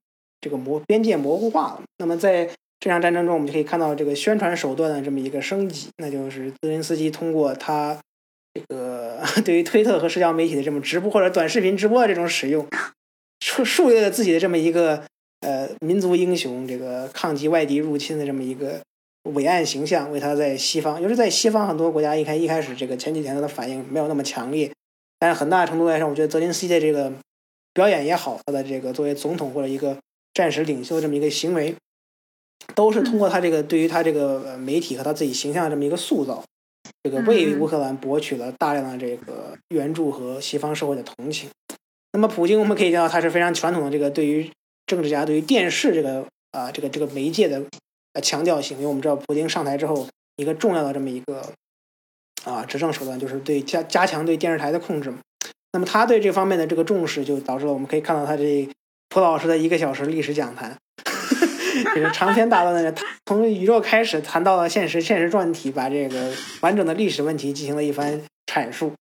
[0.42, 1.82] 这个模边界模糊化了。
[1.96, 7.98] 那么在这场战争中，我们就可以看到这个宣传手段的这么一个升级，那就是泽连斯基通过他
[8.52, 12.68] 这个 对于推特和社交媒体的这么直播或者短视频直播的这种使用，
[13.40, 15.04] 树树立了自己的这么一个。
[15.42, 18.80] 呃，民族英雄，这个抗击外敌入侵的这么一个
[19.34, 24.70] 伟岸形象，为他在西方，就是在西方很多国家一开一开始这个前几天他的反应没有那么强烈，
[25.18, 27.12] 但是很大程度来说，我觉得泽连斯基的这个
[27.74, 29.98] 表演也好，他的这个作为总统或者一个
[30.32, 31.74] 战时领袖这么一个行为，
[32.76, 36.44] 都是通过他这个对于他这个媒体和他自己形象的这么一个塑造，
[37.02, 41.50] 这个为乌克兰博取了大量的这个援助和西方社会的同情。
[42.12, 44.48] 那么普京，我们可以见到他是非常传统的这个对于。
[44.92, 47.62] 政治家对于电视这个啊这个这个媒介的
[48.12, 50.06] 呃强调性，因为我们知道普京上台之后
[50.36, 51.50] 一个重要的这么一个
[52.44, 55.20] 啊执政手段就是对加加强对电视台的控制嘛。
[55.72, 58.68] 那么他对这方面的这个重视，就导致了我们可以看到他这
[59.08, 60.76] 蒲老师的一个小时历史讲坛，
[61.94, 68.92] 这 个长篇大论的他从宇宙开始谈到了现实，现实转体，把这个完整的历史问题进行了一番阐述。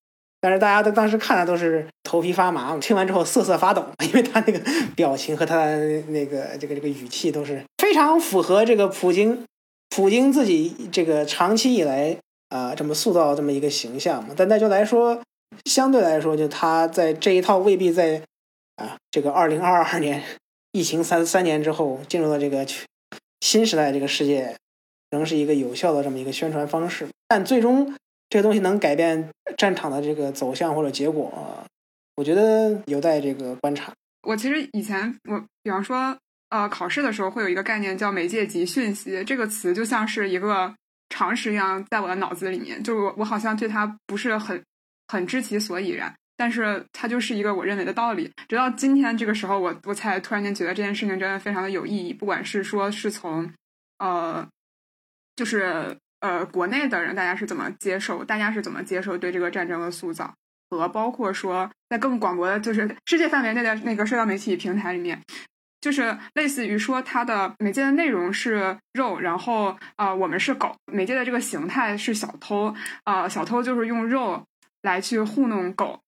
[0.41, 4.59] 但是大家都当时看的都是头皮发麻，听完之后瑟瑟发抖，因为他那个
[4.95, 5.77] 表情和他
[6.07, 9.45] 那个这个这个语气都是非常符合这个普京，
[9.89, 12.17] 普京自己这个长期以来
[12.49, 14.33] 啊这么塑造这么一个形象嘛。
[14.35, 15.21] 但那就来说，
[15.65, 18.23] 相对来说，就他在这一套未必在
[18.77, 20.23] 啊这个二零二二年
[20.71, 22.65] 疫情三三年之后进入了这个
[23.41, 24.55] 新时代这个世界，
[25.11, 27.93] 仍是一个有效的这么一个宣传方式，但最终。
[28.31, 31.67] 这个东西能改变战场的这个走向或者结果，
[32.15, 33.91] 我觉得有待这个观察。
[34.23, 36.17] 我其实以前我比方说
[36.47, 40.73] 呃考试的时候会有一个概念叫媒介及讯息，这个词就像是一个
[41.09, 44.63] 常识一样在我的脑子里面，就我我好像对它不是很
[45.09, 48.31] 很知其所以然，但是它就是一个我认为的道理。
[48.47, 53.51] 直到今天这个时候，我我才突然间觉得这件事情真的非常的有意义，不管是说是从
[53.97, 54.47] 呃
[55.35, 55.97] 就是。
[56.21, 58.23] 呃，国内的人大家是怎么接受？
[58.23, 60.33] 大家是怎么接受对这个战争的塑造？
[60.69, 65.21] 和包括说在更广博的，就是 世界范围内的那个社交媒体平台里面，
[65.81, 72.73] 就是类似于说它的媒介的内容是肉，然后啊我们是狗，媒介的这个形态是小偷
[73.03, 74.45] 啊，小偷就是用肉
[74.81, 75.99] 来去糊弄狗，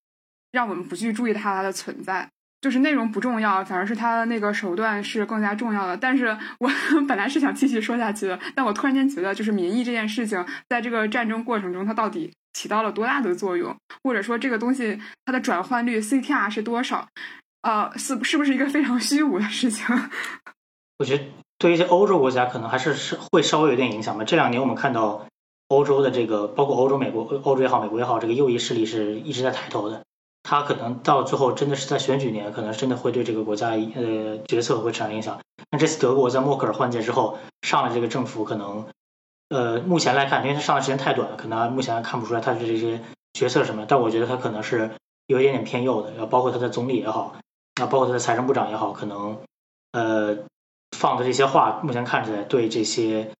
[0.53, 2.29] 让我们不去注意它的存在。
[2.63, 5.97] 就是内容不重要，反而是他的那个手段是更加重要的。
[5.97, 6.27] 但是
[6.59, 6.71] 我
[7.05, 17.05] 本来是想继续说下去的，但我突然间觉得，就是民意这件事情，在这个战争过程中，它到底起到了多大的作用，或者说这个东西它的转换率 CTR 是多少？
[17.63, 19.85] 呃，是是不是一个非常虚无的事情？
[20.99, 21.25] 我觉得
[21.57, 24.23] 对于一些欧洲国家，可能还是是会稍微有点影响吧。
[24.23, 25.27] 这两年我们看到
[25.67, 30.05] 欧洲的这个，包括欧洲、美国、欧洲也好，美国也好，这个右翼势力是一直在抬头的。
[30.43, 35.39] 他可能到最后真的是在选举年，可能真的会对这个国家呃决策会产生影响。
[35.71, 38.85] 那这次德国在默克尔换届之后上了这个政府，可能
[39.49, 43.01] 呃目前来看，因为他上的时间太短了，可能目前还看不出来他的这些
[43.33, 43.85] 决策什么。
[43.87, 44.91] 但我觉得他可能是
[45.27, 47.35] 有一点点偏右的，要包括他的总理也好，
[47.81, 49.37] 啊包括他的财政部长也好，可能
[49.93, 50.37] 呃
[50.97, 53.31] 放的这些话，目前看起来对这些。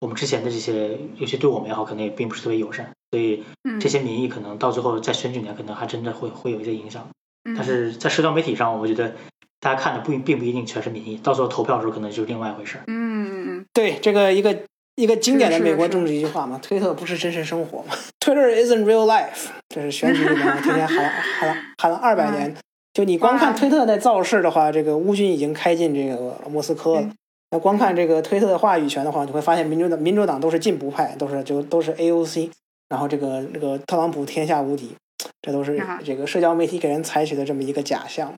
[0.00, 3.42] 我们之前的这些，尤其对我们也好，可能也并不是特别友善，所以
[3.80, 7.08] 这些民意可能到最后在选举年，可能还真的会会有一些影响。
[7.56, 9.14] 但是在社交媒体上，我觉得
[9.58, 12.78] 大家看的不并不一定全是民意，到时候投票的时候可能就是另外一回事。
[12.86, 14.56] 嗯，对，这个一个
[14.94, 21.10] 一个经典的美国政治一句话嘛，推特不是真实生活嘛，Twitter isn't real life，这是选举里面天天喊
[21.40, 22.54] 喊喊了二百年。
[22.92, 27.10] 就你光看推特那造势的话，这个乌军已经开进这个莫斯科了。
[27.50, 32.50] 那光看这个推特的话语权的话，你会发现民主党民主党都是进步派，都是就都是 AOC，
[32.88, 34.94] 然后这个这个特朗普天下无敌，
[35.40, 38.34] 这都是这个社交媒体给人采取的这么一个假象。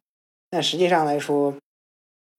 [0.48, 1.54] 但实际上来说，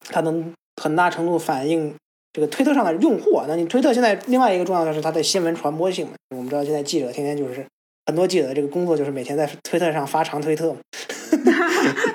[0.05, 1.93] 它能很大程度反映
[2.31, 3.45] 这个推特上的用户啊。
[3.47, 6.13] 那你推特现在另外一个重要的是它的新闻传播性嘛？
[6.29, 7.65] 我们知道现在记者天天就是
[8.05, 10.75] 很多记者的这个工作就是每天在推特上发长推特。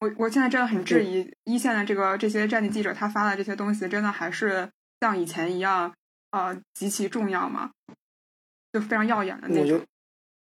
[0.00, 5.94] 我我现在真的很质疑一线的这个这些战地记者，他发的这些东西，真的还是像以前一样，
[6.30, 7.70] 呃，极其重要吗？
[8.72, 9.82] 就非常耀眼的那种。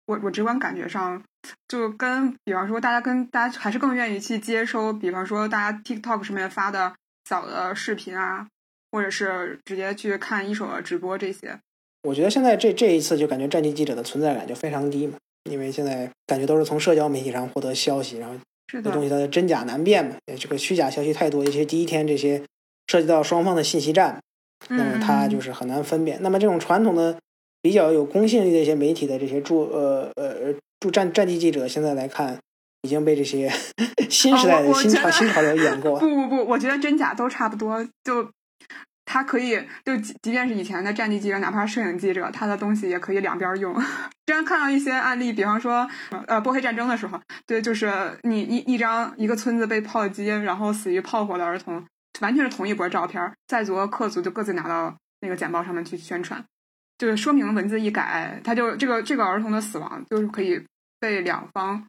[0.06, 1.20] 我我直观感觉上，
[1.66, 6.94] 就跟比方说，大家跟大家还是更愿意去接收，比方说大家 TikTok 上面发的
[7.24, 8.46] 小的视频啊，
[8.92, 11.58] 或者是直接去看一手的直播这些。
[12.04, 15.18] 我觉得现在这这一次就感觉战地记者的存在感就非常低嘛，
[15.50, 18.36] 因为现在感觉都是从社交媒体上获得消息，然后。
[18.68, 22.42] 这东西它的真假难辨嘛，这个虚假消息太多，尤其第一天这些
[22.86, 24.20] 涉及到双方的信息战，
[24.68, 26.18] 那么它就是很难分辨。
[26.20, 27.18] 那么这种传统的
[27.62, 32.38] 比较有公信力的一些媒体的这些驻呃呃驻战战地记者，现在来看
[32.82, 33.50] 已经被这些
[34.10, 35.98] 新时代的新潮新潮流掩过。
[35.98, 38.30] 不不不，我觉得真假都差不多，就。
[39.10, 43.74] 他可以，就即即便是以前的战地记者，哪怕摄影记者，他的东西也可以两边用。
[44.26, 45.88] 之前看到一些案例，比方说，
[46.26, 47.90] 呃，波黑战争的时候，对，就是
[48.22, 51.82] 你一一张一个村子被炮击，然后死于炮火的儿童，
[52.20, 56.44] 完全是同一波照片，在族和克族就各自拿到那个简报上面去宣传，
[56.98, 60.62] 就是说明文字一改，他就这个这个儿童的死亡就是可以
[61.00, 61.82] 被两方，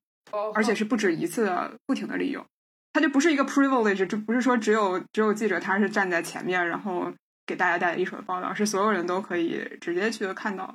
[0.56, 2.46] 而且是不止一次的不停的利用。
[2.92, 7.12] 它就不是一个 privilege，就不是说只有只有记者他是站在前面，然后
[7.46, 10.74] 给大家带来一手的报道，是所有人都可以直接去看到。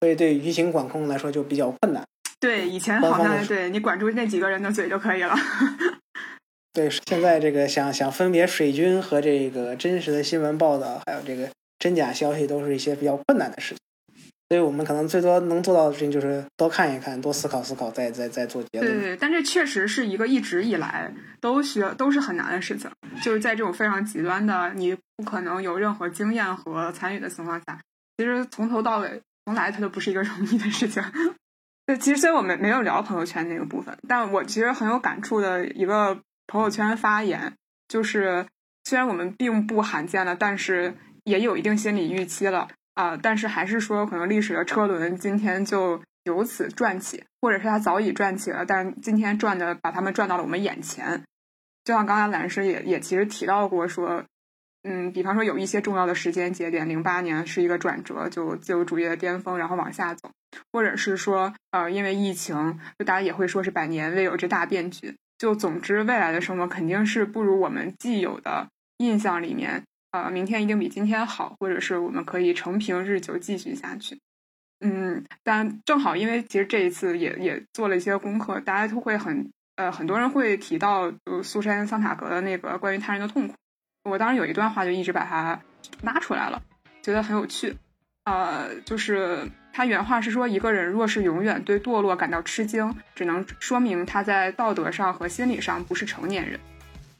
[0.00, 2.04] 所以对舆情管控来说就比较困难。
[2.38, 5.34] 对，以前好像对你管住那几个人的嘴就可以了。
[6.72, 13.78] 对，现在这个想想分别水军和这个真实的新闻报道，还有这个真假消息，都是一些比较困难的事情。
[14.50, 18.92] 所以我们可能最多能做到的事情就是多看一看，多思考思考，再再再做结论。
[18.92, 21.08] 对对，但这确实是一个一直以来
[21.40, 22.90] 都需要都是很难的事情。
[23.22, 27.80] 就是在这种非常极端的，你不可能有任何经验和参与的情况下，
[28.16, 31.00] 其实从头到尾，从来它都不是一个容易的事情。
[31.86, 37.54] 对，其实虽然我们没有聊朋友圈那个部分，但我其实很有感触的一个朋友圈发言，
[37.86, 38.44] 就是
[38.82, 42.66] 虽然我们并不罕见了，但是也有一定心理预期了。
[43.00, 51.22] 啊，但是还是说，可能历史的车轮今天就由此转起，或者是它早已转起了，但今天转的把它们转到了我们眼前。
[51.82, 54.22] 就像刚才兰师也也其实提到过，说，
[54.82, 60.30] 嗯，比方说有一些重要的时间节点，零八年是一个转折，就自由主义的巅峰，然后往下走，
[60.70, 65.16] 或者是说，呃，因为疫情，就大家也会说是百年未有之大变局。
[65.38, 68.68] 就总之，未来的生活肯定是不如我们既有的
[68.98, 69.84] 印象里面。
[70.12, 74.18] 呃，明天一定比今天好，或者是我们可以承平日久继续下去。
[74.80, 83.54] 嗯，但正好因为其实这一次也也做了一些功课，大家都会很呃很多人会提到就苏珊桑塔格的那个关于他人的痛苦。
[84.04, 85.60] 我当时有一段话就一直把它
[86.02, 86.62] 拉出来了，
[87.02, 87.76] 觉得很有趣。
[88.24, 96.58] 呃，就是他原话是说，一个人若是永远对堕落感到吃惊，只能说明他在道德上和心理上不是成年人。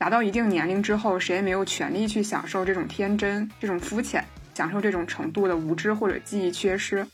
[0.01, 4.25] 达到一定年龄之后，谁也没有权利去享受这种天真、这种肤浅，
[4.55, 7.07] 享受这种程度的无知或者记忆缺失。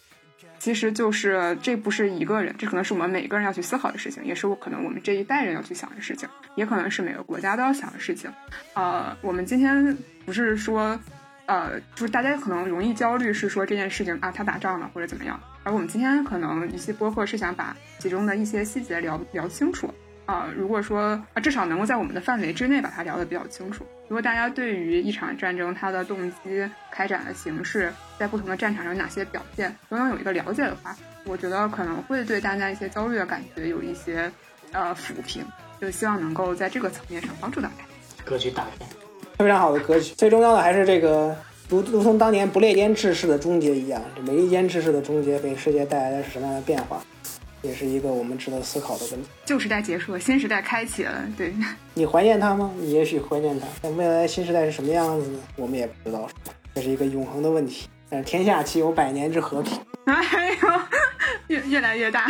[0.60, 8.30] 其实就是这不是一个人，这可能是我们每个人要去思考的事情，也是我可能我们这一代人要去想的事情，也可能是每个国家都要想的事情。
[8.74, 10.96] 呃，我们今天不是说，
[11.46, 15.40] 呃，就是大家可能容易焦虑，是说这件事情啊，他打仗了或者怎么样。
[15.64, 19.92] 而我们今天可能一些播客是想把其中的一些细节聊聊清楚。
[20.26, 23.86] 啊，如果说啊，至少能够在我们的范围之内把它聊得比较清楚。
[24.08, 30.94] 如果大家对于一场战争它的动机、开展的形式，在不同的战场上有哪些表现，都能有一个了解的话，
[31.24, 34.30] 我觉得可能会对大家一些焦虑的感觉有一些
[34.72, 35.44] 呃抚平。
[35.78, 37.84] 就希望能够在这个层面上帮助大家。
[38.24, 38.86] 格局打开，
[39.38, 40.14] 非常好的格局。
[40.14, 41.36] 最重要的还是这个，
[41.68, 46.98] 如如同当年不列颠制式的终结一样，这美利坚制式的终结给世界带来的是什么样的变化？
[47.62, 49.28] 也是一个我们值得思考的问题。
[49.44, 51.26] 旧时代结束了，新时代开启了。
[51.36, 51.52] 对，
[51.94, 52.72] 你怀念它吗？
[52.76, 55.40] 你也许怀念它，但未来新时代是什么样子呢？
[55.56, 56.28] 我们也不知道，
[56.74, 57.88] 这是一个永恒的问题。
[58.08, 59.78] 但是天下岂有百年之和平？
[60.06, 60.68] 哎呦，
[61.48, 62.28] 越越来越大。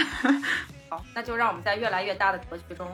[0.89, 2.87] 好，那就让我们在越来越大的格局中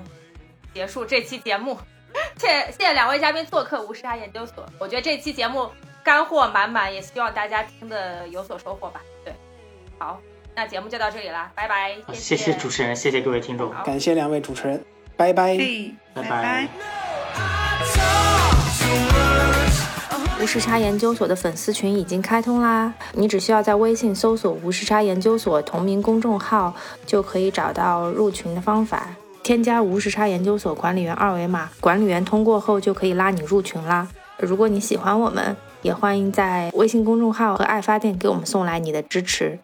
[0.75, 1.79] 结束这期节目。
[2.37, 4.67] 谢谢谢两位嘉宾做客无时差研究所。
[4.79, 5.71] 我觉得这期节目
[6.03, 9.01] 干货满满，也希望大家听的有所收获吧。
[9.25, 9.33] 对，
[9.99, 10.21] 好。
[10.55, 11.97] 那节目就到这里了，拜拜！
[12.13, 14.85] 谢谢主持人，谢谢各位听众，感谢两位主持人，
[15.17, 15.57] 拜拜，
[16.15, 16.69] 拜拜。
[20.43, 26.75] 无时差研究所的粉丝群已经开通啦，你只需要在微信搜索“无时差研究所”同名公众号，
[27.07, 29.07] 就可以找到入群的方法。
[29.43, 34.07] 添加无时差研究所管理员二维码，管理员通过后就可以拉你入群啦。
[34.39, 39.59] 如果你喜欢我们，也欢迎在微信公众号和爱发电给我们送来你的支持。